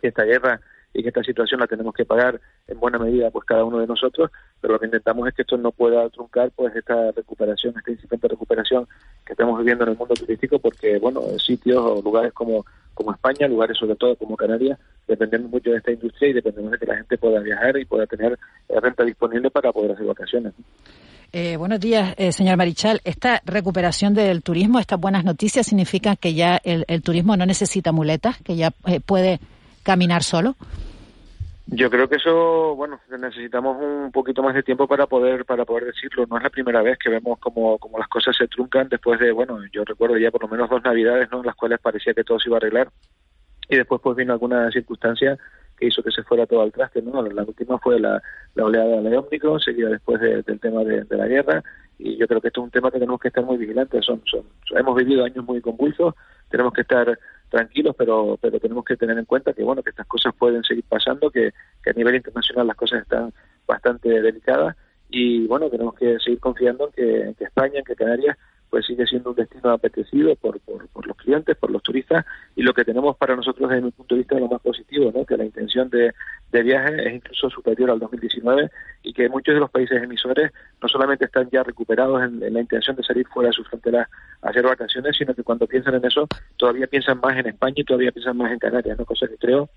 [0.00, 0.60] que esta guerra
[0.94, 3.86] y que esta situación la tenemos que pagar en buena medida pues cada uno de
[3.86, 4.30] nosotros,
[4.60, 8.28] pero lo que intentamos es que esto no pueda truncar pues esta recuperación, esta incipiente
[8.28, 8.86] recuperación
[9.26, 12.64] que estamos viviendo en el mundo turístico porque bueno, sitios o lugares como
[12.94, 14.78] como España, lugares sobre todo como Canarias,
[15.08, 18.06] dependemos mucho de esta industria y dependemos de que la gente pueda viajar y pueda
[18.06, 18.38] tener
[18.68, 20.52] renta disponible para poder hacer vacaciones.
[21.32, 23.00] Eh, buenos días, eh, señor Marichal.
[23.02, 28.40] Esta recuperación del turismo, estas buenas noticias, significan que ya el, turismo no necesita muletas,
[28.42, 29.40] que ya eh, puede
[29.84, 30.56] caminar solo.
[31.66, 35.86] Yo creo que eso, bueno, necesitamos un poquito más de tiempo para poder para poder
[35.86, 36.26] decirlo.
[36.28, 39.32] No es la primera vez que vemos como, como las cosas se truncan después de,
[39.32, 41.40] bueno, yo recuerdo ya por lo menos dos navidades, ¿no?
[41.40, 42.90] En las cuales parecía que todo se iba a arreglar
[43.68, 45.38] y después pues vino alguna circunstancia
[45.76, 47.22] que hizo que se fuera todo al traste, ¿no?
[47.22, 48.22] La última fue la,
[48.54, 51.64] la oleada de Omicron, seguida después del tema de, la guerra,
[51.98, 54.04] y yo creo que esto es un tema que tenemos que estar muy vigilantes.
[54.04, 54.44] Son, son,
[54.76, 56.14] hemos vivido años muy convulsos,
[56.48, 57.18] tenemos que estar
[57.54, 60.84] tranquilos, pero, pero tenemos que tener en cuenta que, bueno, que estas cosas pueden seguir
[60.88, 61.52] pasando, que,
[61.82, 63.32] que a nivel internacional las cosas están
[63.66, 64.76] bastante delicadas,
[65.08, 68.36] y bueno, tenemos que seguir confiando en que, en que España, en que Canarias
[68.74, 72.74] pues sigue siendo un destino apetecido por, por, los clientes, por los turistas, y lo
[72.74, 75.24] que tenemos para nosotros desde mi punto de vista es lo más positivo, ¿no?
[75.24, 76.12] que la intención de,
[76.50, 78.68] de viaje es incluso superior al 2019
[79.04, 80.50] y que muchos de los países emisores
[80.82, 84.08] no solamente están ya recuperados en, la intención de salir fuera de sus fronteras
[84.42, 87.84] a hacer vacaciones, sino que cuando piensan en eso todavía piensan más en España y
[87.84, 89.04] todavía piensan más en Canarias, ¿no?
[89.04, 89.70] cosa que creo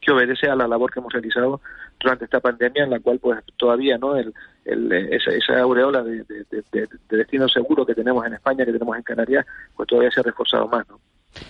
[0.00, 1.60] que obedece a la labor que hemos realizado
[2.00, 4.32] durante esta pandemia en la cual pues todavía no el,
[4.64, 9.02] el esa, esa, aureola de, de, destino seguro que tenemos en España que tenemos en
[9.02, 9.46] Canarias
[9.76, 11.00] pues todavía se ha reforzado más ¿no?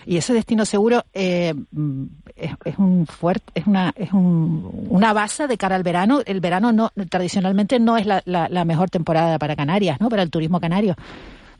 [0.07, 1.55] y ese destino seguro eh,
[2.37, 6.21] es, un fuerte es una es un, una base de cara al verano.
[6.27, 10.23] El verano no tradicionalmente no es la, la, la mejor temporada para Canarias no para
[10.23, 10.97] el turismo canario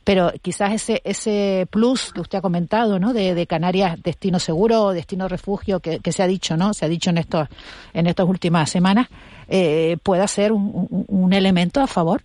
[0.09, 3.13] pero quizás ese ese plus que usted ha comentado, ¿no?
[3.13, 6.73] De, Canarias destino seguro, destino refugio, que, se ha dicho, ¿no?
[6.73, 7.47] Se ha dicho en estos
[7.93, 9.09] en estas últimas semanas,
[9.49, 12.23] eh, pueda ser un, un elemento a favor.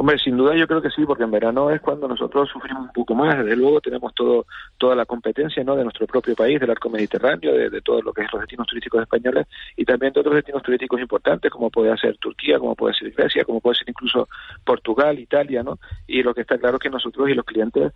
[0.00, 2.92] Hombre, sin duda yo creo que sí, porque en verano es cuando nosotros sufrimos un
[2.94, 3.36] poco más.
[3.36, 4.46] Desde luego tenemos todo
[4.78, 5.76] toda la competencia ¿no?
[5.76, 9.02] de nuestro propio país, del arco mediterráneo, de, todo lo que es los destinos turísticos
[9.02, 9.46] españoles
[9.76, 13.44] y también de otros destinos turísticos importantes, como puede ser Turquía, como puede ser Grecia,
[13.44, 14.26] como puede ser incluso
[14.64, 15.78] Portugal, Italia, ¿no?
[16.06, 17.92] Y lo que está claro es que nosotros y los clientes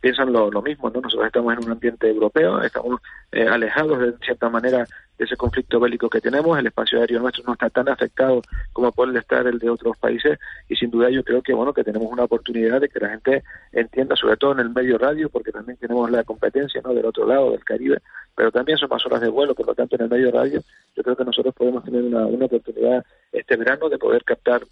[0.00, 1.00] piensan lo, mismo, ¿no?
[1.00, 3.00] Nosotros estamos en un ambiente europeo, estamos
[3.32, 4.86] eh, alejados de cierta manera
[5.18, 8.42] de ese conflicto bélico que tenemos, el espacio aéreo nuestro no está tan afectado
[8.72, 10.38] como puede estar el de otros países.
[10.68, 13.42] Y sin duda yo creo que bueno que tenemos una oportunidad de que la gente
[13.72, 17.26] entienda, sobre todo en el medio radio, porque también tenemos la competencia no del otro
[17.26, 17.98] lado del Caribe,
[18.34, 20.60] pero también son más horas de vuelo, por lo tanto en el medio radio
[20.94, 24.62] yo creo que nosotros podemos tener una, una oportunidad este verano de poder captar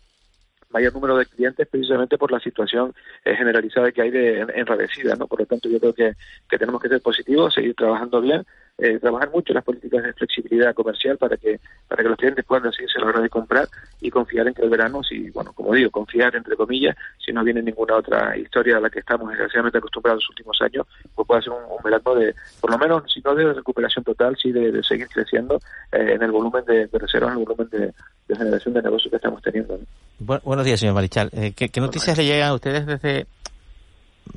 [0.71, 5.27] mayor número de clientes precisamente por la situación eh, generalizada que hay de enrarecida, ¿no?
[5.27, 6.13] Por lo tanto, yo creo que,
[6.49, 8.45] que tenemos que ser positivos, seguir trabajando bien,
[8.81, 12.65] eh, trabajar mucho las políticas de flexibilidad comercial para que para que los clientes puedan
[12.65, 13.69] decidirse a la hora de comprar
[14.01, 17.43] y confiar en que el verano, si, bueno, como digo, confiar entre comillas, si no
[17.43, 21.27] viene ninguna otra historia a la que estamos desgraciadamente acostumbrados en los últimos años, pues
[21.27, 24.83] puede ser un, verano de, por lo menos, si no de recuperación total, sí de,
[24.83, 25.61] seguir creciendo
[25.93, 27.93] eh, en el volumen de, reservas, en el volumen de,
[28.35, 29.79] generación de negocios que estamos teniendo.
[30.19, 31.29] buenos días, señor Marichal.
[31.33, 33.27] Eh, ¿qué, noticias le llegan a ustedes desde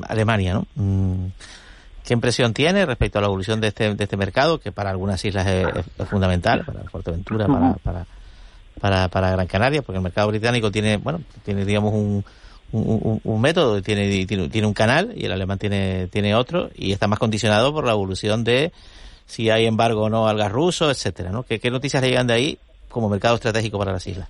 [0.08, 0.66] Alemania, no?
[0.76, 1.28] Mm,
[2.04, 5.24] ¿Qué impresión tiene respecto a la evolución de este, de este mercado, que para algunas
[5.24, 8.06] islas es, fundamental, para Fuerteventura, para, para,
[8.80, 12.26] para, para Gran Canaria, porque el mercado británico tiene, bueno, tiene, digamos, un,
[12.74, 16.92] un, un, método, tiene, tiene, tiene, un canal y el alemán tiene, tiene otro y
[16.92, 18.74] está más condicionado por la evolución de
[19.26, 21.44] si hay embargo o no al gas ruso, etcétera, ¿no?
[21.44, 24.28] ¿Qué, qué noticias le llegan de ahí como mercado estratégico para las islas?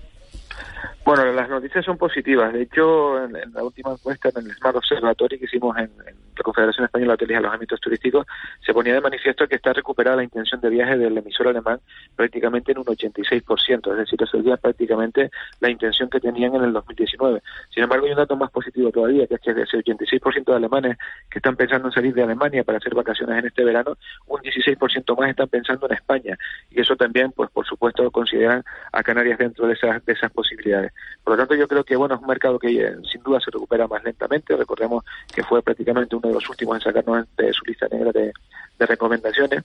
[1.05, 2.53] Bueno, las noticias son positivas.
[2.53, 6.85] De hecho, en, la última encuesta, en el Smart Observatory que hicimos en, la Confederación
[6.85, 8.25] Española de Hoteles y Alojamientos Turísticos,
[8.65, 11.79] se ponía de manifiesto que está recuperada la intención de viaje del emisor alemán
[12.15, 15.29] prácticamente en un 86%, es decir, es prácticamente
[15.59, 17.41] la intención que tenían en el 2019.
[17.69, 20.55] Sin embargo, hay un dato más positivo todavía, que es que de ese 86% de
[20.55, 20.97] alemanes
[21.29, 23.97] que están pensando en salir de Alemania para hacer vacaciones en este verano,
[24.27, 26.37] un 16% más están pensando en España.
[26.71, 30.92] Y eso también, pues por supuesto, consideran a Canarias dentro de esas, de esas posibilidades.
[31.23, 33.51] Por lo tanto, yo creo que bueno es un mercado que eh, sin duda se
[33.51, 34.55] recupera más lentamente.
[34.55, 38.33] Recordemos que fue prácticamente uno de los últimos en sacarnos de su lista negra de,
[38.79, 39.63] recomendaciones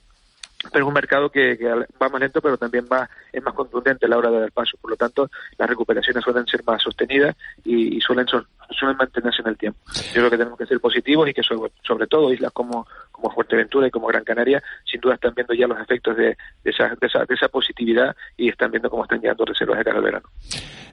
[0.71, 1.57] pero es un mercado que,
[2.01, 4.77] va más lento, pero también va es más contundente a la hora de dar paso.
[4.81, 9.57] Por lo tanto, las recuperaciones suelen ser más sostenidas y, suelen suelen mantenerse en el
[9.57, 9.79] tiempo.
[10.13, 13.87] Yo creo que tenemos que ser positivos y que sobre, todo islas como, como Fuerteventura
[13.87, 17.25] y como Gran Canaria, sin duda están viendo ya los efectos de, esa, de, esa,
[17.25, 20.29] de esa positividad y están viendo cómo están llegando reservas de cara al verano.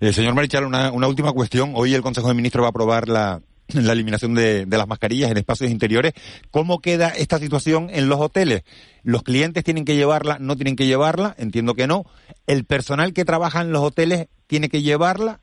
[0.00, 1.72] Eh, señor Marichal, una, una última cuestión.
[1.74, 3.40] Hoy el Consejo de Ministros va a aprobar la,
[3.74, 6.12] la eliminación de, de, las mascarillas en espacios interiores.
[6.50, 8.62] ¿Cómo queda esta situación en los hoteles?
[9.02, 10.38] ¿Los clientes tienen que llevarla?
[10.40, 11.34] ¿No tienen que llevarla?
[11.38, 12.04] Entiendo que no.
[12.46, 15.40] ¿El personal que trabaja en los hoteles tiene que llevarla?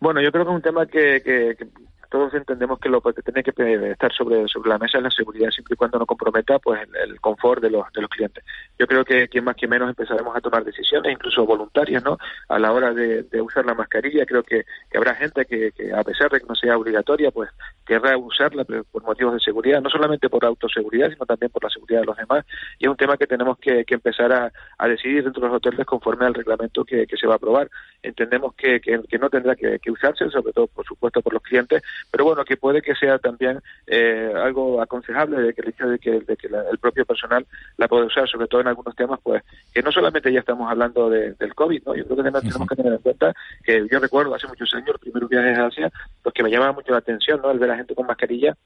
[0.00, 1.56] Bueno, yo creo que es un tema que, que,
[2.08, 3.52] todos entendemos que lo que tiene que
[3.90, 7.20] estar sobre, sobre la mesa es la seguridad, siempre y cuando no comprometa pues el,
[7.20, 8.44] confort de los, de los clientes.
[8.78, 12.18] Yo creo que quien más que menos empezaremos a tomar decisiones, incluso voluntarias, ¿no?
[12.48, 16.40] A la hora de, usar la mascarilla, creo que, habrá gente que, a pesar de
[16.40, 17.50] que no sea obligatoria, pues
[17.88, 22.00] querrá usarla por motivos de seguridad, no solamente por autoseguridad, sino también por la seguridad
[22.00, 22.44] de los demás.
[22.78, 24.52] Y es un tema que tenemos que, empezar a,
[24.86, 27.70] decidir dentro de los hoteles conforme al reglamento que, se va a aprobar.
[28.02, 28.80] Entendemos que,
[29.18, 32.82] no tendrá que usarse, sobre todo, por supuesto, por los clientes, pero bueno, que puede
[32.82, 37.46] que sea también eh, algo aconsejable de que el hecho de que, el propio personal
[37.76, 41.08] la pueda usar, sobre todo en algunos temas, pues que no solamente ya estamos hablando
[41.08, 41.94] del COVID, ¿no?
[41.94, 43.34] Yo creo que tenemos que tener en cuenta
[43.64, 45.92] que yo recuerdo hace muchos años los primeros viajes a Asia,
[46.24, 47.50] los que me llamaba mucho la atención, ¿no?
[47.50, 48.56] El ver a gente con mascarilla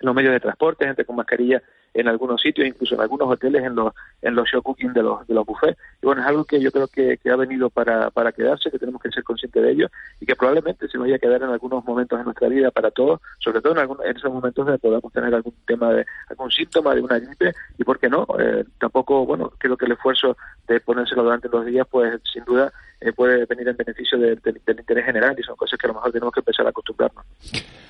[0.00, 1.62] en los medios de transporte, gente con mascarilla
[1.94, 3.92] en algunos sitios, incluso en algunos hoteles, en los,
[4.22, 5.78] en los show cooking de los, de los buffets.
[6.00, 9.00] Y bueno, es algo que yo creo que, ha venido para, para quedarse, que tenemos
[9.00, 9.88] que ser conscientes de ello
[10.20, 12.90] y que probablemente se nos vaya a quedar en algunos momentos de nuestra vida para
[12.90, 16.94] todos, sobre todo en, en esos momentos donde podamos tener algún tema de, algún síntoma
[16.94, 18.26] de una gripe y, ¿por qué no?
[18.38, 20.36] Eh, tampoco, bueno, creo que el esfuerzo
[20.66, 22.72] de ponérselo durante los días, pues sin duda
[23.04, 24.40] eh, puede venir en beneficio del
[24.78, 27.24] interés general y son cosas que a lo mejor tenemos que empezar a acostumbrarnos.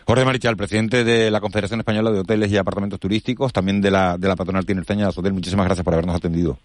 [0.04, 4.18] Jorge Marichal, presidente de la Confederación Española de Hoteles y Apartamentos Turísticos, también de la,
[4.18, 5.32] de la patronal tinerfeña de Hotel.
[5.32, 6.58] Muchísimas gracias por habernos atendido.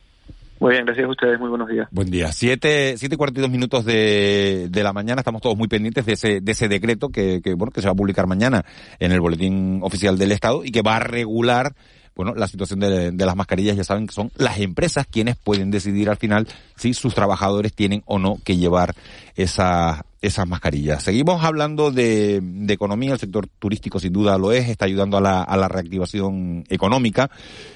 [0.60, 1.40] Muy bien, gracias a ustedes.
[1.40, 1.88] Muy buenos días.
[1.92, 2.32] Buen día.
[2.32, 5.22] Siete, siete y cuarenta y dos minutos de, de la mañana.
[5.22, 7.92] Estamos todos muy pendientes de ese, de ese decreto que, que, bueno, que se va
[7.92, 8.66] a publicar mañana
[8.98, 11.74] en el Boletín Oficial del Estado y que va a regular
[12.18, 16.10] bueno, la situación de, las mascarillas ya saben que son las empresas quienes pueden decidir
[16.10, 18.96] al final si sus trabajadores tienen o no que llevar
[19.36, 21.04] esas, esas mascarillas.
[21.04, 25.44] Seguimos hablando de, economía, el sector turístico sin duda lo es, está ayudando a la,
[25.44, 27.30] a la reactivación económica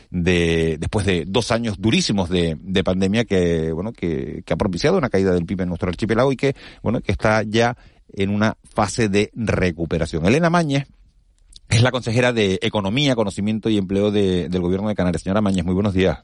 [0.10, 4.98] de, después de dos años durísimos de, de pandemia que, bueno, que, que ha propiciado
[4.98, 7.78] una caída del PIB en nuestro archipiélago y que, bueno, que está ya
[8.12, 10.26] en una fase de recuperación.
[10.26, 10.88] Elena Mañez
[11.72, 15.22] es la consejera de Economía, Conocimiento y Empleo del Gobierno de Canarias.
[15.22, 16.24] Señora Mañez, muy buenos días.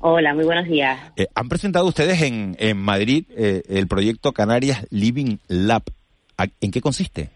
[0.00, 0.98] Hola, muy buenos días.
[1.16, 5.84] Eh, han presentado ustedes en, en Madrid eh, el proyecto Canarias Living Lab.
[6.60, 7.30] ¿En qué consiste?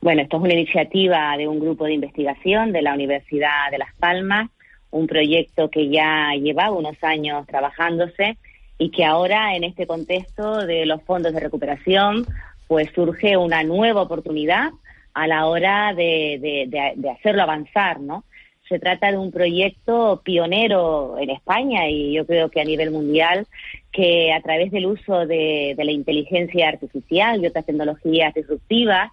[0.00, 3.92] Bueno, esto es una iniciativa de un grupo de investigación de la Universidad de Las
[3.96, 4.48] Palmas,
[4.92, 8.38] un proyecto que ya lleva unos años trabajándose
[8.78, 12.26] y que ahora en este contexto de los fondos de recuperación
[12.68, 14.70] pues surge una nueva oportunidad
[15.16, 18.24] a la hora de, de, hacerlo avanzar, ¿no?
[18.68, 23.46] Se trata de un proyecto pionero en España y yo creo que a nivel mundial
[23.92, 29.10] que a través del uso de, la inteligencia artificial y otras tecnologías disruptivas,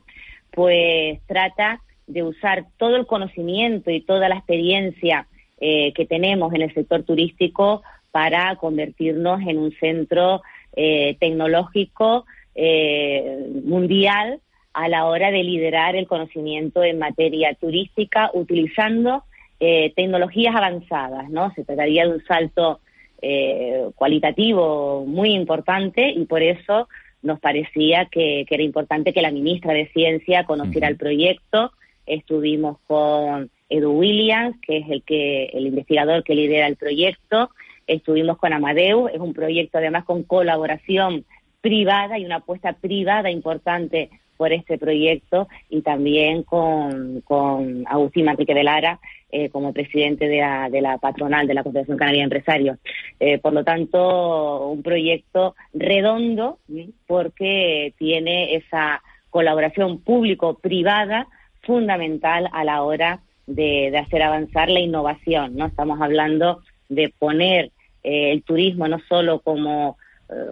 [0.51, 5.26] pues trata de usar todo el conocimiento y toda la experiencia
[5.62, 7.82] eh, que tenemos en el sector turístico
[8.12, 10.41] para convertirnos en un centro
[10.76, 12.26] eh, tecnológico
[12.56, 14.41] eh, mundial
[14.74, 19.24] a la hora de liderar el conocimiento en materia turística utilizando
[19.59, 21.53] eh, tecnologías avanzadas, ¿no?
[21.53, 22.80] Se trataría de un salto
[23.21, 26.89] eh, cualitativo muy importante y por eso
[27.21, 31.71] nos parecía que, era importante que la ministra de Ciencia conociera el proyecto.
[32.05, 37.49] Estuvimos con Edu Williams, que es el que el investigador que lidera el proyecto,
[37.88, 41.26] Estuvimos con Amadeus, es un proyecto además con colaboración
[41.61, 44.09] privada y una apuesta privada importante
[44.44, 49.00] por este proyecto y también con, con Agustín Manrique de Lara
[49.32, 52.78] eh, como presidente de la, de la patronal de la Confederación Canaria de Empresarios.
[53.22, 56.60] Eh, por lo tanto, un proyecto redondo
[57.08, 61.28] porque tiene esa colaboración público-privada
[61.62, 65.56] fundamental a la hora de, de, hacer avanzar la innovación.
[65.56, 67.72] No estamos hablando de poner
[68.04, 69.96] eh, el turismo no solo como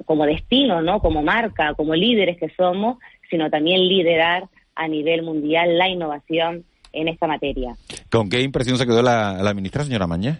[0.05, 0.99] como destino, ¿no?
[0.99, 2.97] Como marca, como líderes que somos,
[3.31, 4.43] sino también liderar
[4.75, 7.75] a nivel mundial la innovación en esta materia.
[8.11, 10.37] ¿Con qué impresión se quedó la, ministra, señora Mañez?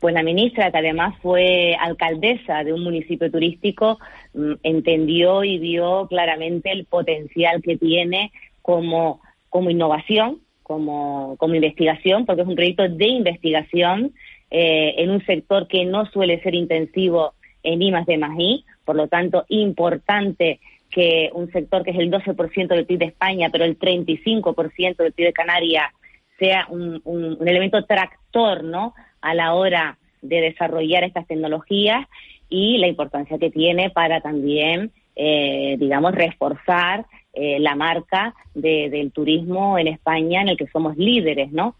[0.00, 3.98] Pues la ministra, que además fue alcaldesa de un municipio turístico,
[4.34, 12.26] mm, entendió y vio claramente el potencial que tiene como, como innovación, como, como investigación,
[12.26, 14.12] porque es un proyecto de investigación
[14.50, 18.36] eh, en un sector que no suele ser intensivo en I de más
[18.84, 20.60] por lo tanto, importante
[20.90, 25.12] que un sector que es el 12% del PIB de España, pero el 35% del
[25.12, 25.92] PIB de Canarias,
[26.38, 28.94] sea un, elemento tractor ¿no?
[29.20, 32.06] a la hora de desarrollar estas tecnologías
[32.48, 39.78] y la importancia que tiene para también, eh, digamos, reforzar eh, la marca del turismo
[39.78, 41.74] en España en el que somos líderes, ¿no?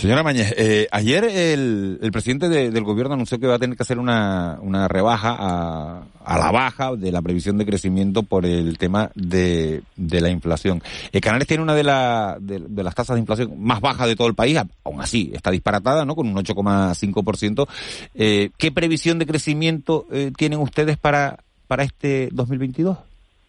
[0.00, 3.98] Señora Mañez, eh, ayer el, presidente del gobierno anunció que va a tener que hacer
[3.98, 9.10] una, una rebaja a, a, la baja de la previsión de crecimiento por el tema
[9.14, 10.82] de, de la inflación.
[11.12, 14.26] Eh, Canarias tiene una de, la, de, las tasas de inflación más bajas de todo
[14.26, 16.16] el país, aún así está disparatada, ¿no?
[16.16, 17.68] Con un 8,5%.
[18.14, 22.96] Eh, ¿Qué previsión de crecimiento eh, tienen ustedes para, para este 2022?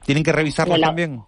[0.06, 1.22] ¿Tienen que revisarlo también?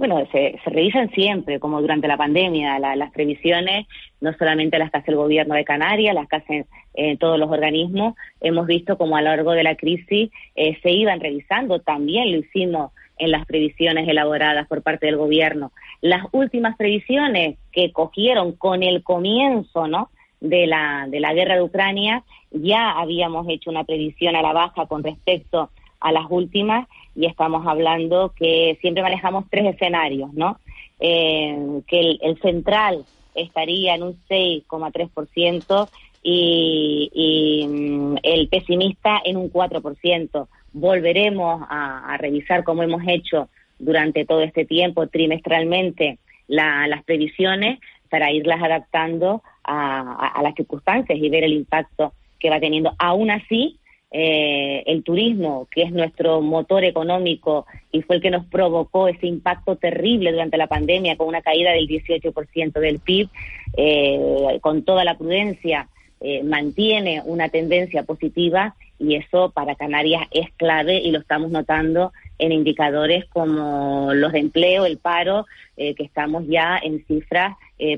[0.00, 3.86] Bueno, se, revisan siempre, como durante la pandemia, las previsiones,
[4.22, 7.50] no solamente las que hace el gobierno de Canarias, las que hacen eh, todos los
[7.50, 12.32] organismos, hemos visto como a lo largo de la crisis eh, se iban revisando, también
[12.32, 15.70] lo hicimos en las previsiones elaboradas por parte del gobierno.
[16.00, 20.08] Las últimas previsiones que cogieron con el comienzo, ¿no?
[20.40, 24.86] de la, de la guerra de Ucrania, ya habíamos hecho una previsión a la baja
[24.86, 25.68] con respecto
[26.00, 26.88] a las últimas
[27.20, 30.58] y estamos hablando que siempre manejamos tres escenarios, ¿no?
[30.98, 33.04] Eh, que el, central
[33.34, 35.88] estaría en un 6,3%
[36.22, 40.48] y, y mm, el pesimista en un 4%.
[40.72, 46.18] Volveremos a, revisar, como hemos hecho durante todo este tiempo, trimestralmente,
[46.48, 52.60] las previsiones para irlas adaptando a, a las circunstancias y ver el impacto que va
[52.60, 52.94] teniendo.
[52.98, 53.78] Aún así,
[54.12, 59.28] eh, el turismo, que es nuestro motor económico y fue el que nos provocó ese
[59.28, 63.28] impacto terrible durante la pandemia con una caída del 18% del PIB,
[63.76, 65.88] eh, con toda la prudencia,
[66.20, 72.12] eh, mantiene una tendencia positiva y eso para Canarias es clave y lo estamos notando
[72.40, 75.46] en indicadores como los de empleo, el paro,
[75.76, 77.56] que estamos ya en cifras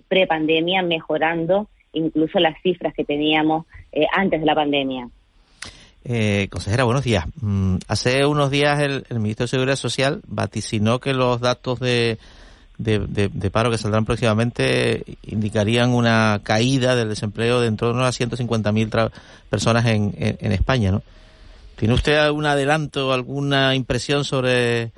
[0.08, 3.66] pre-pandemia mejorando incluso las cifras que teníamos
[4.12, 5.08] antes de la pandemia.
[6.04, 7.26] Eh, consejera, buenos días.
[7.40, 12.18] Mm, hace unos días el, ministro de Seguridad Social vaticinó que los datos de,
[12.78, 19.10] de, paro que saldrán próximamente indicarían una caída del desempleo de en torno a 150.000
[19.48, 21.02] personas en, en, España, ¿no?
[21.76, 24.90] ¿Tiene usted algún adelanto, alguna impresión sobre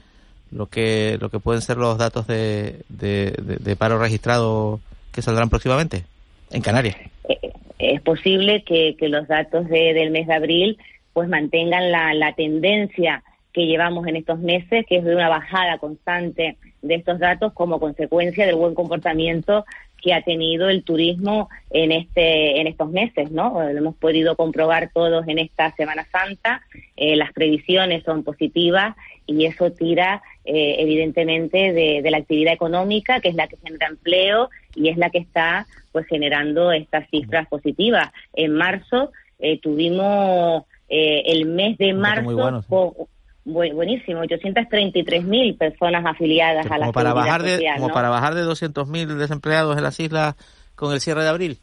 [0.50, 4.80] lo que, lo que pueden ser los datos de, de paro registrado
[5.12, 6.04] que saldrán próximamente
[6.50, 6.96] en Canarias?
[7.28, 10.78] Eh, es posible que, que los datos del mes de abril
[11.14, 13.22] pues mantengan la, la tendencia
[13.54, 17.80] que llevamos en estos meses, que es de una bajada constante de estos datos como
[17.80, 19.64] consecuencia del buen comportamiento
[20.02, 23.62] que ha tenido el turismo en este en estos meses, ¿no?
[23.62, 26.60] Lo hemos podido comprobar todos en esta Semana Santa.
[26.96, 28.94] Eh, las previsiones son positivas
[29.26, 33.86] y eso tira eh, evidentemente de, de, la actividad económica, que es la que genera
[33.86, 38.12] empleo y es la que está pues generando estas cifras positivas.
[38.34, 40.64] En marzo eh, tuvimos
[40.96, 43.08] eh, el mes de marzo
[43.44, 48.86] buenísimo, 833 mil personas afiliadas a la para bajar de, Como para bajar de 200
[48.86, 50.36] mil desempleados en las islas
[50.76, 51.58] con el cierre de abril.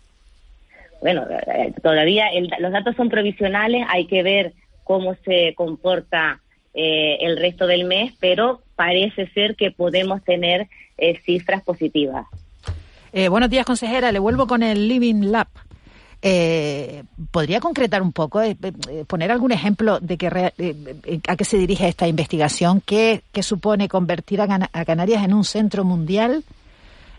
[0.99, 2.25] Bueno, eh, todavía
[2.59, 4.51] los datos son provisionales, hay que ver
[4.83, 6.41] cómo se comporta
[6.73, 10.67] eh, el resto del mes, pero parece ser que podemos tener
[11.23, 12.27] cifras positivas.
[13.29, 14.11] buenos días, consejera.
[14.11, 15.47] Le vuelvo con el Living Lab.
[16.23, 18.55] Eh, ¿Podría concretar un poco, eh,
[18.89, 20.27] eh, poner algún ejemplo de que
[21.27, 22.81] a qué se dirige esta investigación?
[22.81, 26.43] ¿Qué, supone convertir a, Canarias en un centro mundial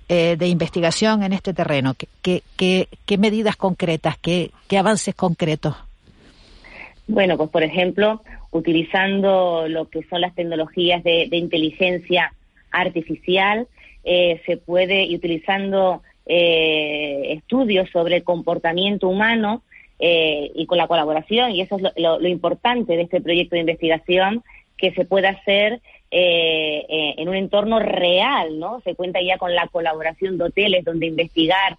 [0.08, 1.94] eh, de investigación en este terreno?
[2.22, 5.74] ¿Qué, qué, qué medidas concretas, qué, qué avances concretos?
[7.08, 8.22] Bueno, pues por ejemplo,
[8.52, 12.32] utilizando lo que son las tecnologías de, inteligencia
[12.70, 13.66] artificial,
[14.04, 19.62] eh, se puede, y utilizando eh, estudios sobre el comportamiento humano
[19.98, 24.42] eh, y con la colaboración, y eso es lo, importante de este proyecto de investigación,
[24.76, 25.80] que se pueda hacer
[26.14, 28.82] en un entorno real, ¿no?
[28.82, 31.78] Se cuenta ya con la colaboración de hoteles donde investigar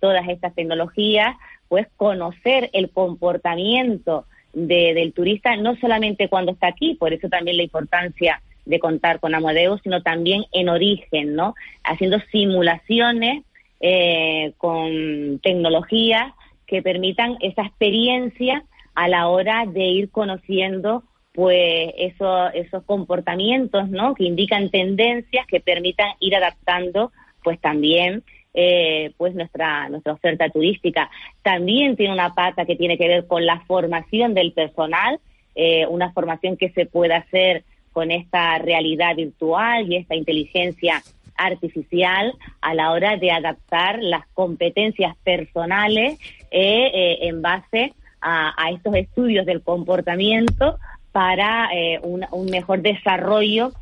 [0.00, 1.36] todas estas tecnologías,
[1.68, 7.62] pues conocer el comportamiento del turista, no solamente cuando está aquí, por eso también la
[7.62, 11.54] importancia de contar con Amadeus, sino también en origen, ¿no?
[11.84, 13.44] Haciendo simulaciones
[13.80, 16.32] eh, con tecnologías
[16.66, 18.64] que permitan esa experiencia
[18.94, 21.02] a la hora de ir conociendo
[21.32, 24.14] pues eso, esos comportamientos, ¿no?
[24.14, 27.12] Que indican tendencias que permitan ir adaptando
[27.42, 31.08] pues también eh, pues nuestra, nuestra oferta turística.
[31.42, 35.20] También tiene una pata que tiene que ver con la formación del personal,
[35.54, 41.02] eh, una formación que se puede hacer con esta realidad virtual y esta inteligencia
[41.44, 46.18] artificial a la hora de adaptar las competencias personales
[46.50, 50.78] eh, en base a, estos estudios del comportamiento
[51.10, 51.70] para
[52.02, 53.72] un, un, mejor desarrollo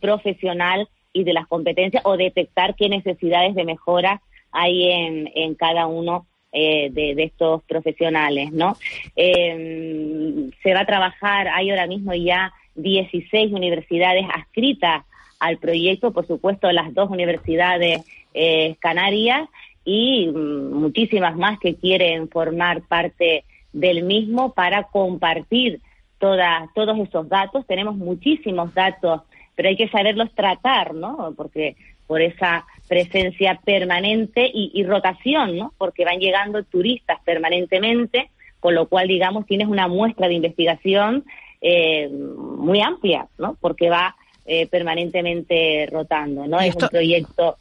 [0.00, 5.88] profesional y de las competencias o detectar qué necesidades de mejora hay en, en cada
[5.88, 8.76] uno eh, de, estos profesionales, ¿no?
[9.14, 15.04] Em, se va a trabajar, hay ahora mismo ya 16 universidades adscritas
[15.40, 19.48] al proyecto, por supuesto las dos universidades eh, canarias
[19.84, 25.80] y mm, muchísimas más que quieren formar parte del mismo para compartir
[26.18, 27.66] todas, todos esos datos.
[27.66, 29.22] Tenemos muchísimos datos
[29.60, 31.34] pero hay que saberlos tratar, ¿no?
[31.36, 31.76] Porque
[32.06, 35.74] por esa presencia permanente y, rotación, ¿no?
[35.76, 41.26] Porque van llegando turistas permanentemente, con lo cual, digamos, tienes una muestra de investigación
[41.60, 43.58] eh, muy amplia, ¿no?
[43.60, 44.16] Porque va
[44.46, 46.60] eh, permanentemente rotando, ¿no?
[46.60, 47.56] Es un proyecto...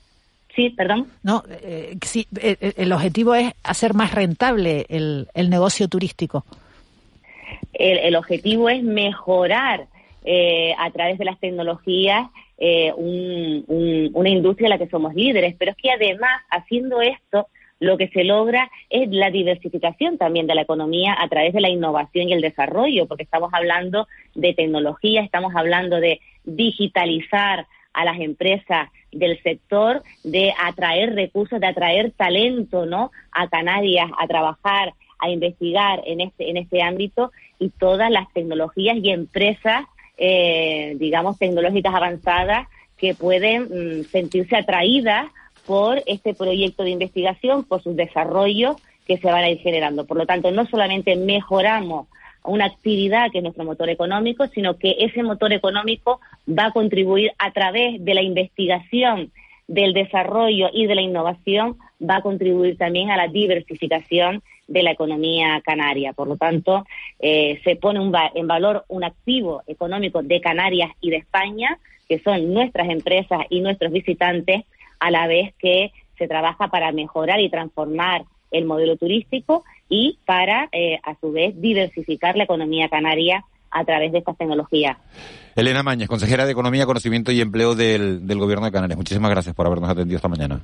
[0.56, 1.08] Sí, perdón.
[1.24, 6.44] No, eh, sí, el objetivo es hacer más rentable el, el negocio turístico.
[7.72, 9.86] El, el objetivo es mejorar
[10.26, 12.28] eh, a través de las tecnologías
[12.58, 15.56] eh, una industria en la que somos líderes.
[15.58, 17.48] Pero es que además, haciendo esto,
[17.80, 21.70] lo que se logra es la diversificación también de la economía a través de la
[21.70, 28.20] innovación y el desarrollo, porque estamos hablando de tecnología, estamos hablando de digitalizar a las
[28.20, 33.12] empresas del sector, de atraer recursos, de atraer talento, ¿no?
[33.32, 38.98] A Canarias a trabajar, a investigar en este en este ámbito y todas las tecnologías
[39.02, 39.86] y empresas
[40.22, 42.68] eh, digamos, tecnológicas avanzadas
[42.98, 45.32] que pueden mm, sentirse atraídas
[45.70, 50.08] por este proyecto de investigación, por sus desarrollos que se van a ir generando.
[50.08, 52.08] Por lo tanto, no solamente mejoramos
[52.44, 57.34] una actividad que es nuestro motor económico, sino que ese motor económico va a contribuir
[57.38, 59.32] a través de la investigación,
[59.68, 64.90] del desarrollo y de la innovación, va a contribuir también a la diversificación de la
[64.90, 66.14] economía canaria.
[66.14, 66.88] Por lo tanto,
[67.20, 68.00] eh, se pone
[68.34, 73.62] en valor un activo económico de Canarias y de España, que son nuestras empresas y
[73.62, 74.64] nuestros visitantes,
[75.00, 80.70] a la vez que se trabaja para mejorar y transformar el modelo turístico y para,
[80.72, 84.98] eh, a su vez, diversificar la economía canaria a través de estas tecnologías.
[85.56, 88.98] Elena Mañez, consejera de Economía, Conocimiento y Empleo del, del Gobierno de Canarias.
[88.98, 90.62] Muchísimas gracias por habernos atendido esta mañana.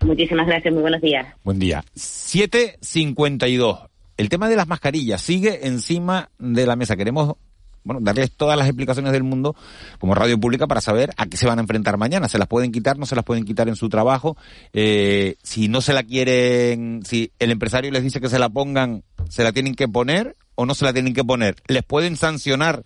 [0.00, 1.26] Muchísimas gracias, muy buenos días.
[1.44, 1.84] Buen día.
[1.94, 3.78] 752.
[4.16, 6.96] El tema de las mascarillas sigue encima de la mesa.
[6.96, 7.36] Queremos
[7.84, 9.56] bueno, darles todas las explicaciones del mundo
[9.98, 12.28] como radio pública para saber a qué se van a enfrentar mañana.
[12.28, 12.98] ¿Se las pueden quitar?
[12.98, 14.36] ¿No se las pueden quitar en su trabajo?
[14.72, 19.02] Eh, si no se la quieren, si el empresario les dice que se la pongan,
[19.28, 21.56] ¿se la tienen que poner o no se la tienen que poner?
[21.66, 22.84] ¿Les pueden sancionar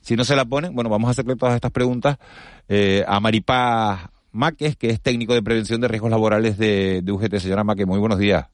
[0.00, 0.74] si no se la ponen?
[0.74, 2.18] Bueno, vamos a hacerle todas estas preguntas
[2.68, 7.38] eh, a Maripaz Maques, que es técnico de prevención de riesgos laborales de, UGT.
[7.38, 8.46] Señora Maque, muy buenos días.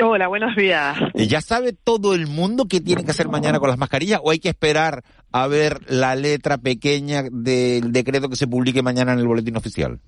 [0.00, 0.96] Hola, buenos días.
[1.14, 4.40] ¿Ya sabe todo el mundo qué tiene que hacer mañana con las mascarillas o hay
[4.40, 9.28] que esperar a ver la letra pequeña del decreto que se publique mañana en el
[9.28, 10.00] boletín oficial?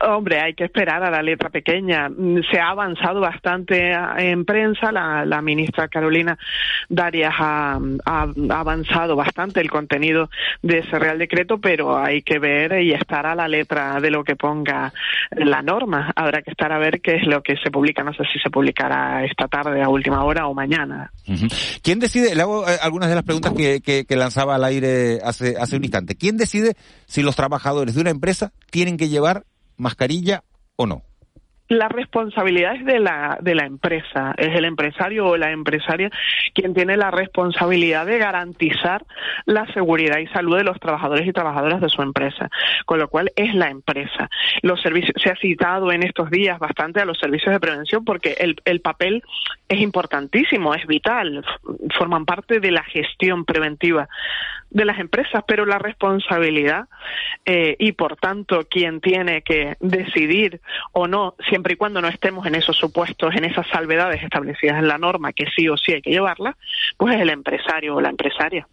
[0.00, 2.08] Hombre, hay que esperar a la letra pequeña.
[2.08, 4.92] Mm, se ha avanzado bastante en prensa.
[4.92, 6.38] La, ministra Carolina
[6.88, 7.78] Darias ha,
[8.50, 10.30] avanzado bastante el contenido
[10.62, 14.24] de ese Real Decreto, pero hay que ver y estar a la letra de lo
[14.24, 14.92] que ponga
[15.32, 16.12] la norma.
[16.16, 18.02] Habrá que estar a ver qué es lo que se publica.
[18.02, 21.12] No sé si se publicará esta tarde a última hora o mañana.
[21.82, 22.34] ¿Quién decide?
[22.34, 25.84] Le hago eh, algunas de las preguntas que, que lanzaba al aire hace, hace un
[25.84, 26.14] instante.
[26.16, 26.74] ¿Quién decide
[27.06, 29.44] si los trabajadores de una empresa tienen que llevar
[29.76, 30.42] mascarilla
[30.76, 31.02] o no?
[31.68, 36.10] la responsabilidad es de la, de la empresa, es el empresario o la empresaria
[36.52, 39.04] quien tiene la responsabilidad de garantizar
[39.46, 42.50] la seguridad y salud de los trabajadores y trabajadoras de su empresa,
[42.84, 44.28] con lo cual es la empresa.
[44.62, 48.36] Los servicios, se ha citado en estos días bastante a los servicios de prevención porque
[48.38, 49.22] el, el papel
[49.68, 51.44] es importantísimo, es vital,
[51.96, 54.08] forman parte de la gestión preventiva
[54.74, 56.88] de las empresas, pero la responsabilidad
[57.46, 60.60] eh, y por tanto quien tiene que decidir
[60.92, 64.88] o no, siempre y cuando no estemos en esos supuestos, en esas salvedades establecidas en
[64.88, 66.56] la norma, que sí o sí hay que llevarla,
[66.98, 68.66] pues es el empresario o la empresaria.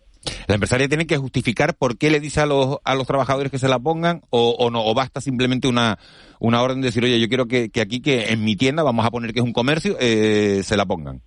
[0.47, 3.59] La empresaria tiene que justificar por qué le dice a los, a los trabajadores que
[3.59, 5.97] se la pongan o, o no, o basta simplemente una,
[6.39, 9.11] una orden de decir, oye, yo quiero que, aquí, que en mi tienda, vamos a
[9.11, 11.21] poner que es un comercio, eh, se la pongan.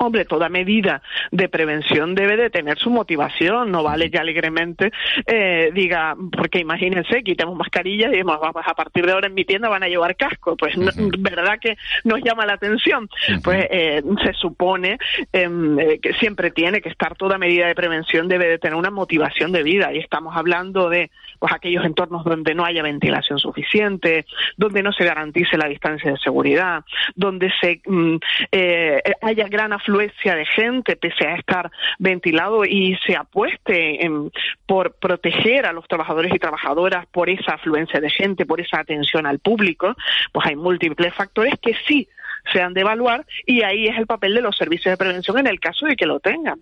[0.00, 4.92] Hombre, toda medida de prevención debe de tener su motivación, no vale que alegremente
[5.26, 9.68] eh, diga, porque imagínense, quitemos mascarillas y vamos, a partir de ahora en mi tienda
[9.68, 10.74] van a llevar casco, pues
[11.18, 13.08] verdad que nos llama la atención,
[13.42, 14.98] pues eh, se supone
[15.32, 18.92] em, eh, que siempre tiene que estar toda medida de prevención debe de tener una
[18.92, 19.92] motivación de vida.
[19.92, 24.26] Y estamos hablando de pues aquellos entornos donde no haya ventilación suficiente,
[24.56, 26.84] donde no se garantice la distancia de seguridad,
[27.16, 28.16] donde se mm,
[28.52, 34.30] eh, haya gran afluencia de gente pese a estar ventilado y se apueste en,
[34.66, 39.26] por proteger a los trabajadores y trabajadoras por esa afluencia de gente, por esa atención
[39.26, 39.96] al público,
[40.32, 42.08] pues hay múltiples factores que sí
[42.52, 45.46] se han de evaluar y ahí es el papel de los servicios de prevención en
[45.46, 46.60] el caso de que lo tengan.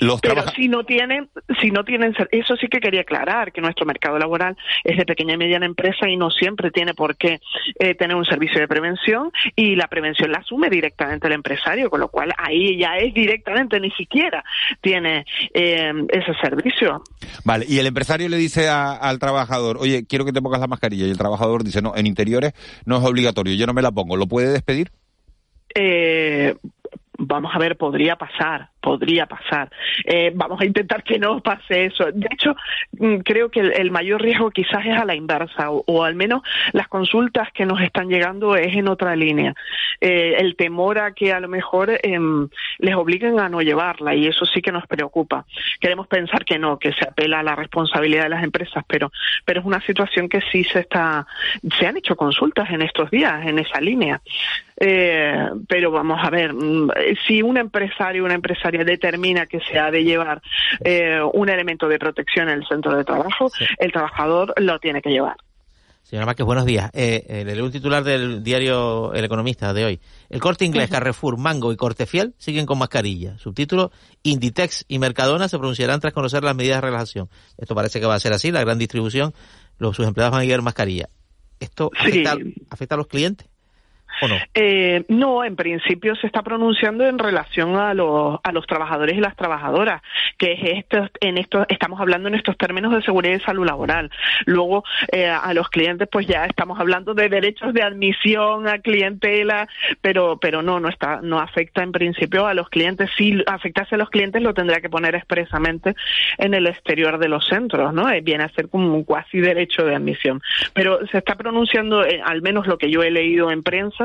[0.00, 1.28] Pero si no tienen,
[1.60, 5.34] si no tienen, eso sí que quería aclarar que nuestro mercado laboral es de pequeña
[5.34, 7.40] y mediana empresa y no siempre tiene por qué
[7.78, 12.00] eh, tener un servicio de prevención y la prevención la asume directamente el empresario, con
[12.00, 14.44] lo cual ahí ya es directamente, ni siquiera
[14.80, 17.02] tiene eh, ese servicio.
[17.44, 21.06] Vale, y el empresario le dice al trabajador, oye, quiero que te pongas la mascarilla
[21.06, 22.52] y el trabajador dice, no, en interiores
[22.84, 24.90] no es obligatorio, yo no me la pongo, ¿lo puede despedir?
[25.74, 26.54] Eh,
[27.18, 29.70] vamos a ver, podría pasar, podría pasar.
[30.04, 32.04] Eh, vamos a intentar que no pase eso.
[32.12, 32.54] De hecho,
[32.98, 36.86] mm, creo que el, mayor riesgo quizás es a la inversa, o, al menos las
[36.88, 39.54] consultas que nos están llegando es en otra línea.
[40.02, 44.26] Eh, el temor a que a lo mejor em, les obliguen a no llevarla, y
[44.26, 45.46] eso sí que nos preocupa.
[45.80, 49.10] Queremos pensar que no, que se apela a la responsabilidad de las empresas, pero,
[49.46, 51.26] pero es una situación que sí se está,
[51.78, 54.20] se han hecho consultas en estos días en esa línea.
[54.78, 56.90] Eh, pero vamos a ver, mm,
[57.26, 60.42] si un empresario una empresaria determina que se ha de llevar
[60.84, 65.10] eh, un elemento de protección en el centro de trabajo, el trabajador lo tiene que
[65.10, 65.36] llevar.
[66.02, 66.90] Señora Márquez, buenos días.
[66.92, 70.00] Eh, el titular del diario El Economista de hoy.
[70.28, 73.38] El corte inglés, Carrefour, Mango y Cortefiel siguen con mascarilla.
[73.38, 73.90] Subtítulo,
[74.22, 77.30] Inditex y Mercadona se pronunciarán tras conocer las medidas de relajación.
[77.56, 79.32] Esto parece que va a ser así, la gran distribución,
[79.78, 81.08] los, sus empleados van a llevar mascarilla.
[81.58, 81.90] ¿Esto
[82.70, 83.48] afecta a los clientes?
[84.22, 84.36] No?
[84.54, 89.20] Eh, no, en principio se está pronunciando en relación a los, a los trabajadores y
[89.20, 90.02] las trabajadoras,
[90.38, 94.10] que es esto, en esto, estamos hablando en estos términos de seguridad y salud laboral.
[94.46, 99.68] Luego, eh, a los clientes, pues ya estamos hablando de derechos de admisión a clientela,
[100.00, 103.10] pero, pero no, no está, no afecta en principio a los clientes.
[103.16, 105.94] Si afectase a los clientes, lo tendría que poner expresamente
[106.38, 108.10] en el exterior de los centros, ¿no?
[108.10, 110.42] Eh, viene a ser como un cuasi derecho de admisión.
[110.72, 114.03] Pero se está pronunciando, al menos lo que yo he leído en prensa,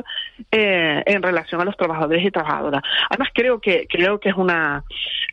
[0.52, 2.82] eh, en relación a los trabajadores y trabajadoras.
[3.10, 4.84] Además creo que creo que es una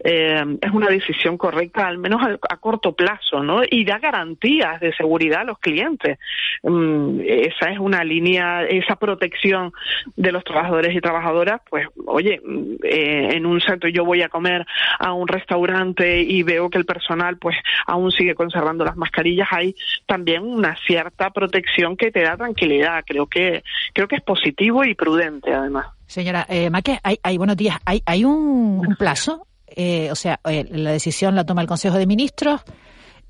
[0.05, 3.62] eh, es una decisión correcta, al menos a, corto plazo, ¿no?
[3.69, 6.19] Y da garantías de seguridad a los clientes.
[6.62, 9.73] Mm, esa es una línea, esa protección
[10.17, 12.41] de los trabajadores y trabajadoras, pues, oye,
[12.83, 14.67] eh, en un centro yo voy a comer
[14.99, 17.57] a un restaurante y veo que el personal, pues,
[17.87, 19.75] aún sigue conservando las mascarillas, hay
[20.07, 23.05] también una cierta protección que te da tranquilidad.
[23.07, 23.62] Creo que
[23.95, 25.86] creo que es positivo y prudente, además.
[26.07, 26.70] Señora eh,
[27.02, 27.78] hay, hay, buenos días.
[27.84, 32.07] ¿Hay, hay un plazo eh, o sea, eh, la decisión la toma el Consejo de
[32.07, 32.62] Ministros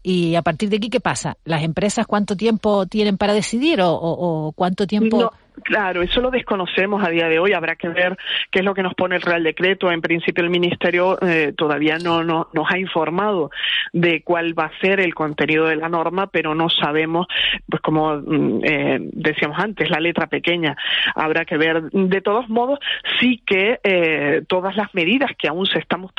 [0.03, 1.37] y a partir de aquí, ¿qué pasa?
[1.45, 5.33] ¿Las empresas cuánto tiempo tienen para decidir o, cuánto tiempo...
[5.67, 7.53] Claro, eso lo desconocemos a día de hoy.
[7.53, 8.17] Habrá que ver
[8.53, 9.91] qué es lo que nos pone el Real Decreto.
[9.91, 13.51] En principio, el Ministerio eh, todavía no, no, nos ha informado
[13.93, 17.27] de cuál va a ser el contenido de la norma, pero no sabemos,
[17.69, 20.77] pues como mm, eh, decíamos antes, la letra pequeña.
[21.17, 21.83] Habrá que ver.
[21.91, 22.79] De todos modos,
[23.19, 26.13] sí que eh, todas las medidas que aún se, estamos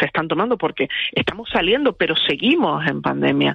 [0.00, 3.54] se están tomando, porque estamos saliendo, pero seguimos en pandemia.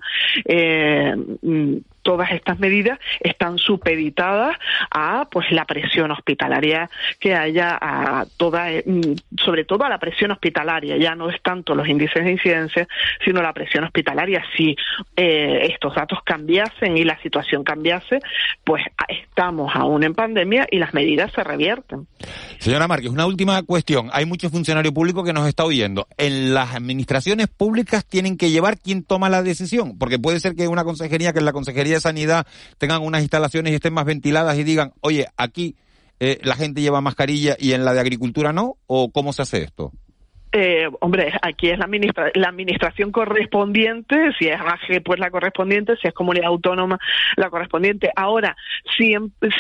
[2.02, 4.58] Todas estas medidas están supeditadas
[4.92, 6.90] a pues la presión hospitalaria
[7.20, 10.98] que haya a toda eh, mm, sobre todo a la presión hospitalaria.
[10.98, 12.88] Ya no es tanto los índices de incidencia
[13.24, 14.44] sino la presión hospitalaria.
[14.56, 14.76] Si
[15.16, 18.20] eh, estos datos cambiasen y la situación cambiase
[18.64, 22.08] pues estamos aún en pandemia y las medidas se revierten.
[22.60, 24.10] Señora Márquez una última cuestión.
[24.14, 26.08] Hay muchos funcionarios públicos que nos está oyendo.
[26.18, 30.68] En las administraciones públicas tienen que llevar quien toma la decisión porque puede ser que
[30.68, 34.58] una consejería que es la consejería de sanidad tengan unas instalaciones y estén más ventiladas
[34.58, 35.76] y digan, oye, aquí
[36.20, 39.64] eh, la gente lleva mascarilla y en la de agricultura no, o cómo se hace
[39.64, 39.94] esto?
[40.52, 45.96] Eh, hombre, aquí es la, administra la administración correspondiente, si es AGE, pues la correspondiente,
[46.02, 46.98] si es comunidad autónoma,
[47.36, 48.12] la correspondiente.
[48.16, 48.56] Ahora,
[48.98, 49.16] sí,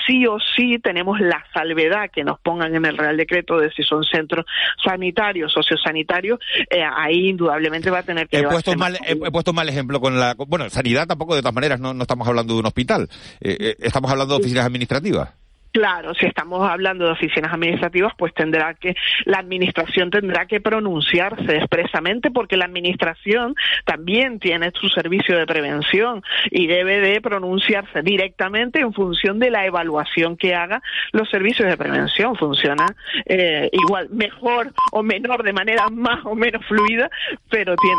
[0.07, 3.83] sí o sí tenemos la salvedad que nos pongan en el Real Decreto de si
[3.83, 4.45] son centros
[4.83, 8.39] sanitarios, sociosanitarios, eh, ahí indudablemente va a tener que...
[8.39, 10.35] He puesto, mal, he, puesto mal ejemplo con la...
[10.47, 13.09] Bueno, sanidad tampoco, de todas maneras, no, no estamos hablando de un hospital,
[13.41, 15.38] eh, eh estamos hablando de oficinas administrativas.
[15.72, 18.95] Claro, si estamos hablando de oficinas administrativas, pues tendrá que
[19.26, 23.55] la administración tendrá que pronunciarse expresamente porque la administración
[23.86, 29.65] también tiene su servicio de prevención y debe de pronunciarse directamente en función de la
[29.65, 32.36] evaluación que haga los servicios de prevención.
[32.36, 32.88] Funciona
[33.26, 37.09] eh, igual, mejor o menor, de manera más o menos fluida,
[37.49, 37.97] pero tiene